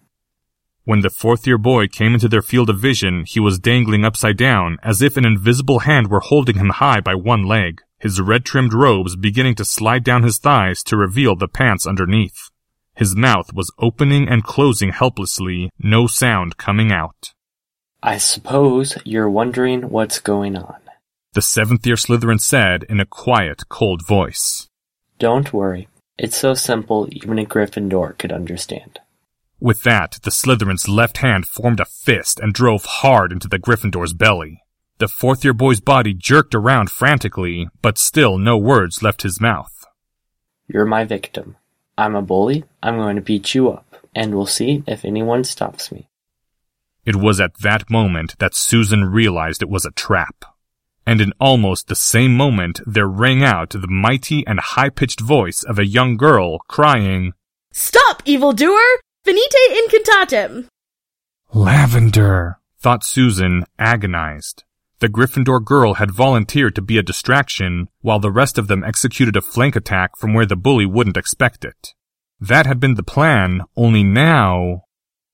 When 0.86 1.02
the 1.02 1.10
fourth 1.10 1.48
year 1.48 1.58
boy 1.58 1.88
came 1.88 2.14
into 2.14 2.30
their 2.30 2.44
field 2.44 2.70
of 2.70 2.80
vision, 2.80 3.26
he 3.26 3.40
was 3.40 3.58
dangling 3.58 4.06
upside 4.06 4.38
down, 4.38 4.78
as 4.84 5.02
if 5.02 5.18
an 5.18 5.26
invisible 5.26 5.80
hand 5.80 6.12
were 6.12 6.20
holding 6.20 6.58
him 6.58 6.70
high 6.70 7.02
by 7.02 7.16
one 7.16 7.44
leg, 7.44 7.82
his 8.00 8.22
red 8.22 8.46
trimmed 8.46 8.72
robes 8.72 9.16
beginning 9.16 9.56
to 9.56 9.66
slide 9.66 10.04
down 10.04 10.22
his 10.22 10.38
thighs 10.38 10.84
to 10.84 10.96
reveal 10.96 11.36
the 11.36 11.48
pants 11.48 11.88
underneath. 11.88 12.52
His 12.94 13.16
mouth 13.16 13.52
was 13.52 13.74
opening 13.80 14.30
and 14.30 14.44
closing 14.44 14.92
helplessly, 14.92 15.72
no 15.80 16.06
sound 16.06 16.58
coming 16.58 16.92
out. 16.92 17.34
I 18.04 18.20
suppose 18.20 18.96
you're 19.04 19.30
wondering 19.30 19.90
what's 19.90 20.20
going 20.20 20.56
on. 20.56 20.82
The 21.34 21.42
seventh 21.42 21.84
year 21.88 21.96
Slytherin 21.96 22.40
said 22.40 22.84
in 22.84 23.00
a 23.00 23.08
quiet, 23.08 23.68
cold 23.70 24.06
voice. 24.06 24.70
Don't 25.18 25.52
worry. 25.52 25.88
It's 26.20 26.38
so 26.38 26.54
simple 26.54 27.08
even 27.12 27.40
a 27.40 27.46
Gryffindor 27.46 28.20
could 28.20 28.32
understand. 28.32 29.00
With 29.60 29.84
that, 29.84 30.20
the 30.24 30.32
Slytherin's 30.32 30.90
left 30.90 31.18
hand 31.18 31.48
formed 31.48 31.80
a 31.80 31.86
fist 31.86 32.40
and 32.40 32.54
drove 32.54 32.86
hard 32.86 33.32
into 33.32 33.48
the 33.48 33.60
Gryffindor's 33.60 34.14
belly. 34.14 34.62
The 34.98 35.08
fourth 35.08 35.44
year 35.44 35.54
boy's 35.54 35.80
body 35.80 36.14
jerked 36.14 36.56
around 36.56 36.90
frantically, 36.90 37.68
but 37.82 37.98
still 37.98 38.38
no 38.38 38.58
words 38.58 39.02
left 39.02 39.24
his 39.24 39.42
mouth. 39.42 39.86
You're 40.68 40.86
my 40.86 41.04
victim. 41.04 41.58
I'm 41.98 42.16
a 42.16 42.22
bully. 42.22 42.66
I'm 42.84 42.98
going 42.98 43.16
to 43.16 43.22
beat 43.22 43.56
you 43.56 43.70
up, 43.70 43.96
and 44.14 44.36
we'll 44.36 44.46
see 44.46 44.84
if 44.88 45.06
anyone 45.06 45.44
stops 45.44 45.92
me. 45.92 46.10
It 47.06 47.16
was 47.16 47.40
at 47.40 47.60
that 47.60 47.90
moment 47.90 48.36
that 48.40 48.56
Susan 48.56 49.06
realized 49.06 49.62
it 49.62 49.70
was 49.70 49.86
a 49.86 49.92
trap. 49.92 50.46
And 51.06 51.22
in 51.22 51.34
almost 51.40 51.88
the 51.88 51.96
same 51.96 52.36
moment, 52.36 52.82
there 52.86 53.08
rang 53.08 53.44
out 53.44 53.70
the 53.70 53.88
mighty 53.88 54.46
and 54.48 54.60
high-pitched 54.60 55.22
voice 55.22 55.64
of 55.64 55.78
a 55.78 55.86
young 55.86 56.18
girl 56.18 56.60
crying, 56.68 57.34
Stop, 57.72 58.24
evildoer! 58.26 58.80
Venite 59.26 59.72
incantatem! 59.80 60.68
Lavender, 61.54 62.60
thought 62.80 63.04
Susan, 63.04 63.66
agonized. 63.80 64.64
The 65.00 65.10
Gryffindor 65.10 65.64
girl 65.64 65.96
had 65.96 66.12
volunteered 66.12 66.76
to 66.76 66.82
be 66.82 66.98
a 66.98 67.04
distraction, 67.04 67.88
while 68.02 68.20
the 68.20 68.32
rest 68.32 68.58
of 68.58 68.68
them 68.68 68.84
executed 68.84 69.36
a 69.36 69.42
flank 69.42 69.76
attack 69.76 70.12
from 70.18 70.34
where 70.34 70.46
the 70.46 70.56
bully 70.56 70.86
wouldn't 70.86 71.18
expect 71.18 71.66
it. 71.66 71.94
That 72.40 72.66
had 72.66 72.80
been 72.80 72.96
the 72.96 73.04
plan, 73.04 73.62
only 73.76 74.04
now, 74.04 74.84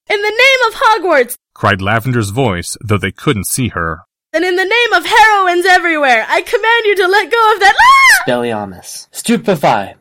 In 0.09 0.21
the 0.21 0.29
name 0.29 0.67
of 0.67 0.73
Hogwarts, 0.75 1.35
cried 1.53 1.79
Lavender's 1.81 2.29
voice, 2.31 2.77
though 2.81 2.97
they 2.97 3.11
couldn't 3.11 3.45
see 3.47 3.69
her. 3.69 4.01
and 4.33 4.43
in 4.45 4.55
the 4.55 4.63
name 4.65 4.93
of 4.93 5.05
heroines 5.05 5.65
everywhere, 5.65 6.25
I 6.29 6.41
command 6.41 6.85
you 6.85 6.95
to 6.97 7.07
let 7.07 7.31
go 7.31 7.53
of 7.53 7.59
that. 7.59 7.75
Ah! 7.79 8.23
Expelliarmus. 8.25 9.07
Stupefy. 9.11 9.95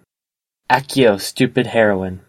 Accio, 0.71 1.21
stupid 1.21 1.67
heroine. 1.67 2.21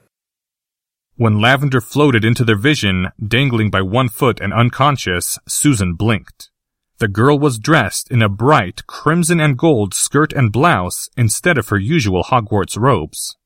When 1.21 1.39
Lavender 1.39 1.81
floated 1.81 2.25
into 2.25 2.43
their 2.43 2.57
vision, 2.57 3.09
dangling 3.23 3.69
by 3.69 3.83
one 3.83 4.09
foot 4.09 4.41
and 4.41 4.51
unconscious, 4.51 5.37
Susan 5.47 5.93
blinked. 5.93 6.49
The 6.97 7.07
girl 7.07 7.37
was 7.37 7.59
dressed 7.59 8.09
in 8.09 8.23
a 8.23 8.27
bright 8.27 8.87
crimson 8.87 9.39
and 9.39 9.55
gold 9.55 9.93
skirt 9.93 10.33
and 10.33 10.51
blouse 10.51 11.09
instead 11.15 11.59
of 11.59 11.69
her 11.69 11.77
usual 11.77 12.23
Hogwarts 12.23 12.75
robes. 12.75 13.37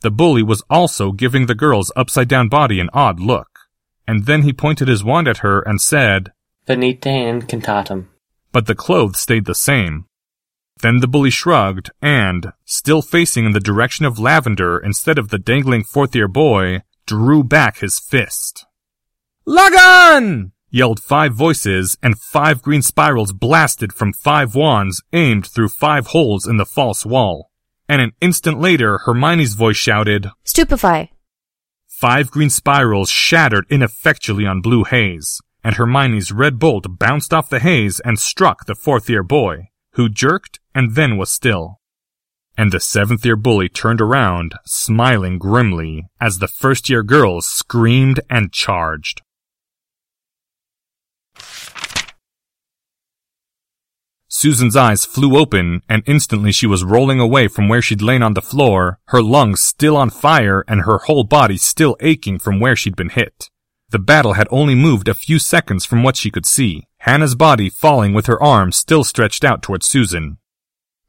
The 0.00 0.10
bully 0.10 0.42
was 0.42 0.62
also 0.70 1.12
giving 1.12 1.44
the 1.44 1.54
girl's 1.54 1.92
upside 1.94 2.28
down 2.28 2.48
body 2.48 2.80
an 2.80 2.88
odd 2.94 3.20
look, 3.20 3.58
and 4.08 4.24
then 4.24 4.40
he 4.40 4.54
pointed 4.54 4.88
his 4.88 5.04
wand 5.04 5.28
at 5.28 5.44
her 5.44 5.60
and 5.60 5.82
said, 5.82 6.32
Venite 6.66 7.02
incantatem. 7.02 8.06
but 8.52 8.64
the 8.64 8.74
clothes 8.74 9.20
stayed 9.20 9.44
the 9.44 9.54
same. 9.54 10.06
Then 10.80 11.00
the 11.00 11.08
bully 11.08 11.28
shrugged 11.28 11.90
and, 12.00 12.54
still 12.64 13.02
facing 13.02 13.44
in 13.44 13.52
the 13.52 13.60
direction 13.60 14.06
of 14.06 14.18
Lavender 14.18 14.78
instead 14.78 15.18
of 15.18 15.28
the 15.28 15.38
dangling 15.38 15.84
fourth 15.84 16.16
year 16.16 16.26
boy, 16.26 16.80
drew 17.12 17.44
back 17.44 17.78
his 17.78 17.98
fist. 17.98 18.64
Lagan! 19.44 20.52
yelled 20.70 20.98
five 20.98 21.34
voices, 21.34 21.98
and 22.02 22.18
five 22.18 22.62
green 22.62 22.80
spirals 22.80 23.34
blasted 23.34 23.92
from 23.92 24.14
five 24.14 24.54
wands 24.54 25.02
aimed 25.12 25.46
through 25.46 25.68
five 25.68 26.06
holes 26.06 26.46
in 26.46 26.56
the 26.56 26.64
false 26.64 27.04
wall. 27.04 27.50
And 27.86 28.00
an 28.00 28.12
instant 28.22 28.58
later, 28.58 28.96
Hermione's 29.04 29.52
voice 29.52 29.76
shouted, 29.76 30.30
Stupefy. 30.44 31.12
Five 31.86 32.30
green 32.30 32.48
spirals 32.48 33.10
shattered 33.10 33.66
ineffectually 33.68 34.46
on 34.46 34.62
blue 34.62 34.84
haze, 34.84 35.42
and 35.62 35.76
Hermione's 35.76 36.32
red 36.32 36.58
bolt 36.58 36.98
bounced 36.98 37.34
off 37.34 37.50
the 37.50 37.60
haze 37.60 38.00
and 38.00 38.18
struck 38.18 38.64
the 38.64 38.74
fourth 38.74 39.10
year 39.10 39.22
boy, 39.22 39.68
who 39.96 40.08
jerked 40.08 40.60
and 40.74 40.94
then 40.94 41.18
was 41.18 41.30
still. 41.30 41.78
And 42.56 42.70
the 42.70 42.80
seventh 42.80 43.24
year 43.24 43.36
bully 43.36 43.68
turned 43.68 44.00
around, 44.00 44.54
smiling 44.64 45.38
grimly, 45.38 46.06
as 46.20 46.38
the 46.38 46.48
first 46.48 46.88
year 46.90 47.02
girls 47.02 47.46
screamed 47.46 48.20
and 48.28 48.52
charged. 48.52 49.22
Susan's 54.28 54.74
eyes 54.74 55.04
flew 55.04 55.36
open, 55.38 55.82
and 55.88 56.02
instantly 56.06 56.50
she 56.50 56.66
was 56.66 56.82
rolling 56.82 57.20
away 57.20 57.46
from 57.48 57.68
where 57.68 57.80
she'd 57.80 58.02
lain 58.02 58.22
on 58.22 58.34
the 58.34 58.42
floor, 58.42 58.98
her 59.06 59.22
lungs 59.22 59.62
still 59.62 59.96
on 59.96 60.10
fire 60.10 60.64
and 60.66 60.80
her 60.80 60.98
whole 60.98 61.22
body 61.22 61.56
still 61.56 61.96
aching 62.00 62.38
from 62.38 62.58
where 62.58 62.74
she'd 62.74 62.96
been 62.96 63.10
hit. 63.10 63.50
The 63.90 63.98
battle 63.98 64.32
had 64.32 64.48
only 64.50 64.74
moved 64.74 65.06
a 65.06 65.14
few 65.14 65.38
seconds 65.38 65.84
from 65.84 66.02
what 66.02 66.16
she 66.16 66.30
could 66.30 66.46
see, 66.46 66.88
Hannah's 66.98 67.34
body 67.34 67.68
falling 67.68 68.14
with 68.14 68.26
her 68.26 68.42
arms 68.42 68.76
still 68.76 69.04
stretched 69.04 69.44
out 69.44 69.62
towards 69.62 69.86
Susan. 69.86 70.38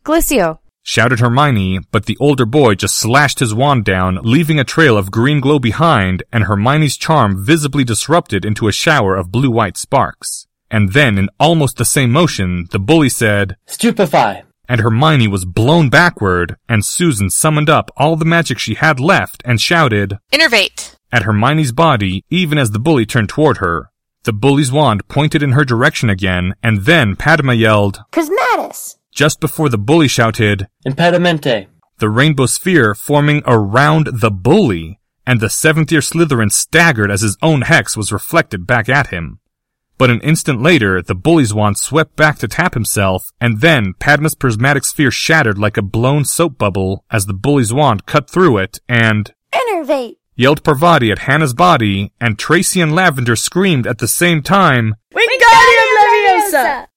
Glicio. 0.03 0.59
Shouted 0.83 1.19
Hermione, 1.19 1.79
but 1.91 2.05
the 2.05 2.17
older 2.19 2.45
boy 2.45 2.75
just 2.75 2.95
slashed 2.95 3.39
his 3.39 3.53
wand 3.53 3.85
down, 3.85 4.19
leaving 4.21 4.59
a 4.59 4.63
trail 4.63 4.97
of 4.97 5.09
green 5.09 5.39
glow 5.39 5.57
behind, 5.57 6.21
and 6.31 6.43
Hermione's 6.43 6.97
charm 6.97 7.43
visibly 7.43 7.83
disrupted 7.83 8.45
into 8.45 8.67
a 8.67 8.73
shower 8.73 9.15
of 9.15 9.31
blue-white 9.31 9.77
sparks. 9.77 10.45
And 10.69 10.91
then, 10.91 11.17
in 11.17 11.29
almost 11.39 11.77
the 11.77 11.85
same 11.85 12.11
motion, 12.11 12.67
the 12.71 12.79
bully 12.79 13.09
said, 13.09 13.55
Stupefy! 13.65 14.43
and 14.67 14.81
Hermione 14.81 15.27
was 15.27 15.45
blown 15.45 15.89
backward, 15.89 16.55
and 16.69 16.85
Susan 16.85 17.29
summoned 17.29 17.69
up 17.69 17.91
all 17.97 18.15
the 18.15 18.25
magic 18.25 18.59
she 18.59 18.75
had 18.75 18.99
left 18.99 19.41
and 19.45 19.59
shouted 19.59 20.17
Innervate! 20.31 20.95
at 21.11 21.23
Hermione's 21.23 21.71
body 21.71 22.23
even 22.29 22.57
as 22.57 22.71
the 22.71 22.79
bully 22.79 23.05
turned 23.05 23.29
toward 23.29 23.57
her. 23.57 23.89
The 24.23 24.33
bully's 24.33 24.71
wand 24.71 25.07
pointed 25.09 25.43
in 25.43 25.51
her 25.51 25.65
direction 25.65 26.09
again, 26.09 26.55
and 26.63 26.85
then 26.85 27.15
Padma 27.15 27.53
yelled, 27.53 28.03
Prismatis. 28.11 28.95
Just 29.13 29.39
before 29.39 29.69
the 29.69 29.77
bully 29.77 30.07
shouted, 30.07 30.67
Impedimenta! 30.85 31.67
the 31.99 32.09
rainbow 32.09 32.45
sphere 32.45 32.93
forming 32.95 33.41
around 33.45 34.07
the 34.11 34.31
bully, 34.31 34.99
and 35.25 35.39
the 35.39 35.49
seventh 35.49 35.91
year 35.91 36.01
Slytherin 36.01 36.51
staggered 36.51 37.11
as 37.11 37.21
his 37.21 37.37
own 37.41 37.61
hex 37.61 37.95
was 37.95 38.11
reflected 38.11 38.67
back 38.67 38.89
at 38.89 39.07
him. 39.07 39.39
But 39.97 40.09
an 40.09 40.21
instant 40.21 40.61
later, 40.61 41.01
the 41.01 41.15
bully's 41.15 41.53
wand 41.53 41.77
swept 41.77 42.15
back 42.15 42.39
to 42.39 42.47
tap 42.47 42.73
himself, 42.73 43.31
and 43.39 43.61
then 43.61 43.93
Padma's 43.99 44.35
prismatic 44.35 44.83
sphere 44.83 45.11
shattered 45.11 45.57
like 45.57 45.77
a 45.77 45.83
blown 45.83 46.25
soap 46.25 46.57
bubble 46.57 47.05
as 47.11 47.25
the 47.25 47.33
bully's 47.33 47.71
wand 47.71 48.05
cut 48.05 48.29
through 48.29 48.57
it, 48.57 48.79
and 48.89 49.33
Innervate. 49.53 50.17
yelled 50.35 50.63
Parvati 50.63 51.11
at 51.11 51.19
Hannah's 51.19 51.53
body, 51.53 52.11
and 52.19 52.39
Tracy 52.39 52.81
and 52.81 52.93
Lavender 52.93 53.35
screamed 53.35 53.85
at 53.85 53.99
the 53.99 54.07
same 54.07 54.41
time, 54.41 54.95
Wingardium 55.13 56.51
Leviosa! 56.51 56.87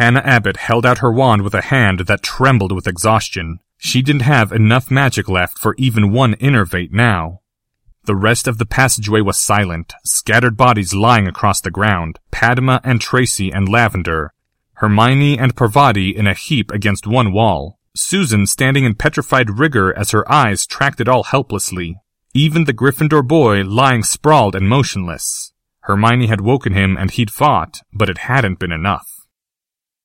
Hannah 0.00 0.22
Abbott 0.24 0.56
held 0.56 0.86
out 0.86 1.00
her 1.00 1.12
wand 1.12 1.42
with 1.42 1.52
a 1.52 1.60
hand 1.60 2.06
that 2.06 2.22
trembled 2.22 2.72
with 2.72 2.86
exhaustion. 2.86 3.60
She 3.76 4.00
didn't 4.00 4.22
have 4.22 4.50
enough 4.50 4.90
magic 4.90 5.28
left 5.28 5.58
for 5.58 5.74
even 5.76 6.10
one 6.10 6.36
innervate 6.36 6.90
now. 6.90 7.42
The 8.04 8.16
rest 8.16 8.48
of 8.48 8.56
the 8.56 8.64
passageway 8.64 9.20
was 9.20 9.36
silent, 9.36 9.92
scattered 10.02 10.56
bodies 10.56 10.94
lying 10.94 11.26
across 11.26 11.60
the 11.60 11.70
ground, 11.70 12.18
Padma 12.30 12.80
and 12.82 12.98
Tracy 12.98 13.52
and 13.52 13.68
Lavender, 13.68 14.32
Hermione 14.76 15.38
and 15.38 15.54
Parvati 15.54 16.16
in 16.16 16.26
a 16.26 16.32
heap 16.32 16.70
against 16.70 17.06
one 17.06 17.30
wall, 17.30 17.78
Susan 17.94 18.46
standing 18.46 18.86
in 18.86 18.94
petrified 18.94 19.58
rigor 19.58 19.94
as 19.94 20.12
her 20.12 20.24
eyes 20.32 20.64
tracked 20.64 21.02
it 21.02 21.08
all 21.08 21.24
helplessly, 21.24 21.98
even 22.32 22.64
the 22.64 22.72
Gryffindor 22.72 23.28
boy 23.28 23.64
lying 23.64 24.02
sprawled 24.02 24.54
and 24.54 24.66
motionless. 24.66 25.52
Hermione 25.80 26.28
had 26.28 26.40
woken 26.40 26.72
him 26.72 26.96
and 26.96 27.10
he'd 27.10 27.30
fought, 27.30 27.82
but 27.92 28.08
it 28.08 28.16
hadn't 28.16 28.58
been 28.58 28.72
enough. 28.72 29.09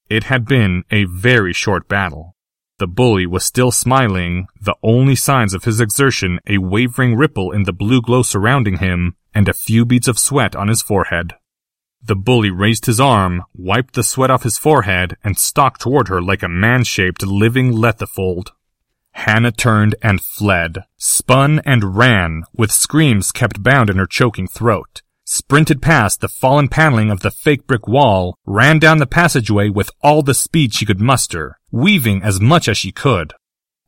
It 0.10 0.26
had 0.26 0.46
been 0.46 0.84
a 0.92 1.06
very 1.06 1.54
short 1.54 1.88
battle. 1.88 2.36
The 2.78 2.88
bully 2.88 3.26
was 3.26 3.46
still 3.46 3.72
smiling, 3.72 4.48
the 4.62 4.76
only 4.84 5.16
signs 5.16 5.54
of 5.54 5.64
his 5.64 5.80
exertion 5.80 6.40
a 6.46 6.60
wavering 6.60 7.16
ripple 7.16 7.52
in 7.52 7.64
the 7.64 7.74
blue 7.74 8.02
glow 8.02 8.22
surrounding 8.22 8.78
him, 8.78 9.16
and 9.34 9.50
a 9.50 9.54
few 9.54 9.86
beads 9.86 10.08
of 10.08 10.20
sweat 10.20 10.56
on 10.56 10.68
his 10.68 10.82
forehead. 10.82 11.34
The 12.04 12.16
bully 12.16 12.52
raised 12.52 12.86
his 12.86 13.00
arm, 13.00 13.44
wiped 13.56 13.96
the 13.96 14.04
sweat 14.04 14.30
off 14.30 14.44
his 14.44 14.60
forehead, 14.60 15.18
and 15.24 15.40
stalked 15.40 15.82
toward 15.82 16.08
her 16.10 16.22
like 16.22 16.44
a 16.44 16.50
man-shaped 16.50 17.26
living 17.26 17.72
lethifold. 17.72 18.52
Hannah 19.14 19.52
turned 19.52 19.96
and 20.04 20.22
fled, 20.22 20.84
spun 20.98 21.62
and 21.66 21.96
ran, 21.96 22.44
with 22.54 22.72
screams 22.72 23.32
kept 23.32 23.64
bound 23.64 23.90
in 23.90 23.98
her 23.98 24.06
choking 24.06 24.48
throat, 24.48 25.02
sprinted 25.26 25.82
past 25.82 26.22
the 26.22 26.28
fallen 26.28 26.68
paneling 26.68 27.10
of 27.10 27.20
the 27.20 27.32
fake 27.32 27.68
brick 27.68 27.88
wall, 27.88 28.38
ran 28.46 28.80
down 28.80 29.00
the 29.00 29.08
passageway 29.08 29.70
with 29.70 29.92
all 30.02 30.22
the 30.22 30.34
speed 30.34 30.74
she 30.74 30.86
could 30.86 31.00
muster, 31.00 31.58
weaving 31.72 32.22
as 32.24 32.40
much 32.40 32.68
as 32.68 32.78
she 32.78 32.92
could. 32.92 33.34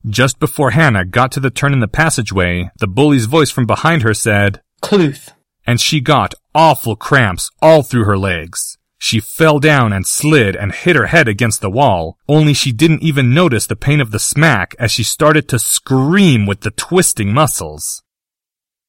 Just 0.06 0.40
before 0.40 0.72
Hannah 0.72 1.06
got 1.06 1.32
to 1.34 1.40
the 1.40 1.50
turn 1.50 1.74
in 1.74 1.80
the 1.80 1.88
passageway, 1.88 2.70
the 2.80 2.88
bully's 2.88 3.26
voice 3.26 3.52
from 3.52 3.66
behind 3.66 4.04
her 4.04 4.14
said, 4.14 4.62
Cluth! 4.82 5.34
and 5.66 5.82
she 5.82 6.00
got 6.00 6.34
awful 6.56 6.96
cramps 6.96 7.52
all 7.62 7.84
through 7.84 8.06
her 8.06 8.18
legs. 8.18 8.78
She 8.98 9.20
fell 9.20 9.60
down 9.60 9.94
and 9.94 10.08
slid 10.08 10.56
and 10.56 10.72
hit 10.72 10.96
her 10.96 11.08
head 11.08 11.28
against 11.28 11.62
the 11.62 11.70
wall, 11.70 12.18
only 12.28 12.54
she 12.54 12.72
didn't 12.72 13.04
even 13.04 13.34
notice 13.34 13.68
the 13.68 13.76
pain 13.76 14.02
of 14.02 14.12
the 14.12 14.20
smack 14.20 14.76
as 14.80 14.92
she 14.92 15.04
started 15.04 15.48
to 15.50 15.60
scream 15.60 16.46
with 16.46 16.62
the 16.62 16.72
twisting 16.72 17.32
muscles. 17.32 18.02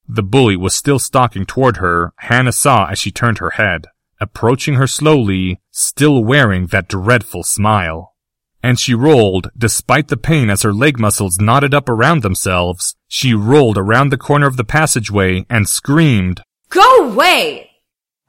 The 0.08 0.22
bully 0.22 0.56
was 0.56 0.74
still 0.74 0.98
stalking 0.98 1.44
toward 1.44 1.76
her, 1.76 2.14
Hannah 2.16 2.52
saw 2.52 2.86
as 2.86 2.98
she 2.98 3.10
turned 3.10 3.38
her 3.38 3.50
head, 3.50 3.88
approaching 4.20 4.74
her 4.74 4.86
slowly, 4.86 5.60
still 5.70 6.24
wearing 6.24 6.66
that 6.68 6.88
dreadful 6.88 7.42
smile. 7.42 8.14
And 8.62 8.80
she 8.80 8.94
rolled, 8.94 9.50
despite 9.56 10.08
the 10.08 10.16
pain 10.16 10.50
as 10.50 10.62
her 10.62 10.72
leg 10.72 10.98
muscles 10.98 11.38
knotted 11.38 11.74
up 11.74 11.88
around 11.88 12.22
themselves, 12.22 12.96
she 13.06 13.34
rolled 13.34 13.78
around 13.78 14.08
the 14.08 14.16
corner 14.16 14.46
of 14.46 14.56
the 14.56 14.64
passageway 14.64 15.46
and 15.48 15.68
screamed, 15.68 16.42
Go 16.70 17.10
away! 17.10 17.70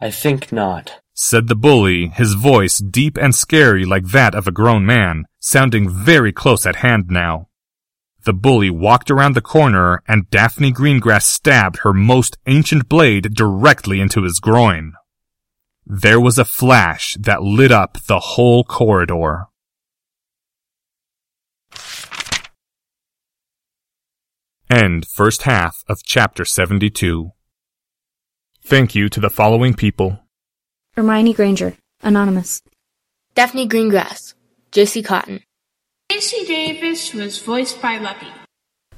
I 0.01 0.11
think 0.11 0.51
not. 0.51 0.99
said 1.13 1.47
the 1.47 1.55
bully, 1.55 2.07
his 2.07 2.33
voice 2.33 2.77
deep 2.77 3.17
and 3.17 3.35
scary 3.35 3.83
like 3.83 4.05
that 4.07 4.33
of 4.33 4.47
a 4.47 4.51
grown 4.51 4.85
man, 4.85 5.25
sounding 5.39 5.89
very 5.89 6.31
close 6.31 6.65
at 6.65 6.77
hand 6.77 7.07
now. 7.09 7.48
The 8.29 8.33
bully 8.33 8.69
walked 8.69 9.09
around 9.09 9.33
the 9.33 9.41
corner 9.41 10.03
and 10.07 10.29
Daphne 10.29 10.71
Greengrass 10.71 11.23
stabbed 11.23 11.77
her 11.77 11.93
most 11.93 12.37
ancient 12.45 12.87
blade 12.87 13.33
directly 13.33 13.99
into 13.99 14.21
his 14.21 14.39
groin. 14.39 14.93
There 15.83 16.19
was 16.19 16.37
a 16.37 16.45
flash 16.45 17.17
that 17.19 17.41
lit 17.41 17.71
up 17.71 17.97
the 18.05 18.19
whole 18.19 18.63
corridor. 18.63 19.47
End 24.69 25.07
first 25.07 25.41
half 25.41 25.83
of 25.87 26.03
chapter 26.03 26.45
72. 26.45 27.31
Thank 28.63 28.93
you 28.93 29.09
to 29.09 29.19
the 29.19 29.31
following 29.31 29.73
people. 29.73 30.19
Hermione 30.93 31.33
Granger, 31.33 31.73
Anonymous. 32.03 32.61
Daphne 33.33 33.67
Greengrass. 33.67 34.35
Josie 34.71 35.01
Cotton. 35.01 35.41
Casey 36.09 36.45
Davis 36.45 37.13
was 37.13 37.37
voiced 37.37 37.79
by 37.83 37.99
Lucky. 37.99 38.25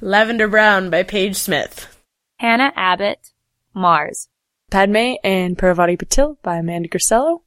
Lavender 0.00 0.48
Brown 0.48 0.88
by 0.88 1.02
Paige 1.02 1.36
Smith. 1.36 1.94
Hannah 2.38 2.72
Abbott, 2.74 3.32
Mars. 3.74 4.30
Padma 4.70 5.18
and 5.22 5.58
Parvati 5.58 5.98
Patil 5.98 6.38
by 6.42 6.56
Amanda 6.56 6.88
Grisello. 6.88 7.42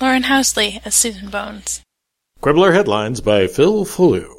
Lauren 0.00 0.22
Housley 0.22 0.80
as 0.86 0.94
Susan 0.94 1.30
Bones. 1.30 1.82
Quibbler 2.40 2.70
headlines 2.72 3.20
by 3.20 3.48
Phil 3.48 3.84
Fullew. 3.84 4.32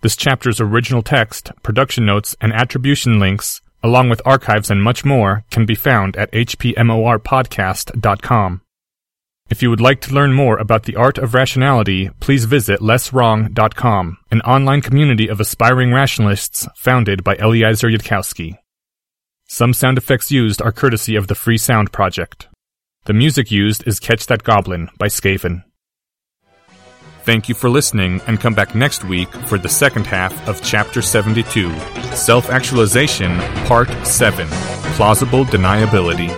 This 0.00 0.16
chapter's 0.16 0.62
original 0.62 1.02
text, 1.02 1.50
production 1.62 2.06
notes, 2.06 2.34
and 2.40 2.54
attribution 2.54 3.20
links, 3.20 3.60
along 3.82 4.08
with 4.08 4.22
archives 4.24 4.70
and 4.70 4.82
much 4.82 5.04
more, 5.04 5.44
can 5.50 5.66
be 5.66 5.74
found 5.74 6.16
at 6.16 6.32
hpmorpodcast.com. 6.32 8.62
If 9.50 9.62
you 9.62 9.70
would 9.70 9.80
like 9.80 10.00
to 10.02 10.14
learn 10.14 10.32
more 10.32 10.56
about 10.58 10.84
the 10.84 10.94
art 10.94 11.18
of 11.18 11.34
rationality, 11.34 12.08
please 12.20 12.44
visit 12.44 12.78
lesswrong.com, 12.78 14.18
an 14.30 14.40
online 14.42 14.80
community 14.80 15.26
of 15.26 15.40
aspiring 15.40 15.92
rationalists 15.92 16.68
founded 16.76 17.24
by 17.24 17.34
Eliezer 17.34 17.88
Yudkowsky. 17.88 18.58
Some 19.48 19.74
sound 19.74 19.98
effects 19.98 20.30
used 20.30 20.62
are 20.62 20.70
courtesy 20.70 21.16
of 21.16 21.26
the 21.26 21.34
Free 21.34 21.58
Sound 21.58 21.90
Project. 21.90 22.48
The 23.06 23.12
music 23.12 23.50
used 23.50 23.84
is 23.88 23.98
Catch 23.98 24.26
That 24.26 24.44
Goblin 24.44 24.88
by 24.98 25.08
Skaven. 25.08 25.64
Thank 27.24 27.48
you 27.48 27.56
for 27.56 27.68
listening 27.68 28.20
and 28.28 28.40
come 28.40 28.54
back 28.54 28.76
next 28.76 29.04
week 29.04 29.32
for 29.48 29.58
the 29.58 29.68
second 29.68 30.06
half 30.06 30.48
of 30.48 30.62
Chapter 30.62 31.02
72 31.02 31.76
Self 32.14 32.50
Actualization, 32.50 33.36
Part 33.66 33.90
7 34.06 34.46
Plausible 34.94 35.44
Deniability. 35.44 36.30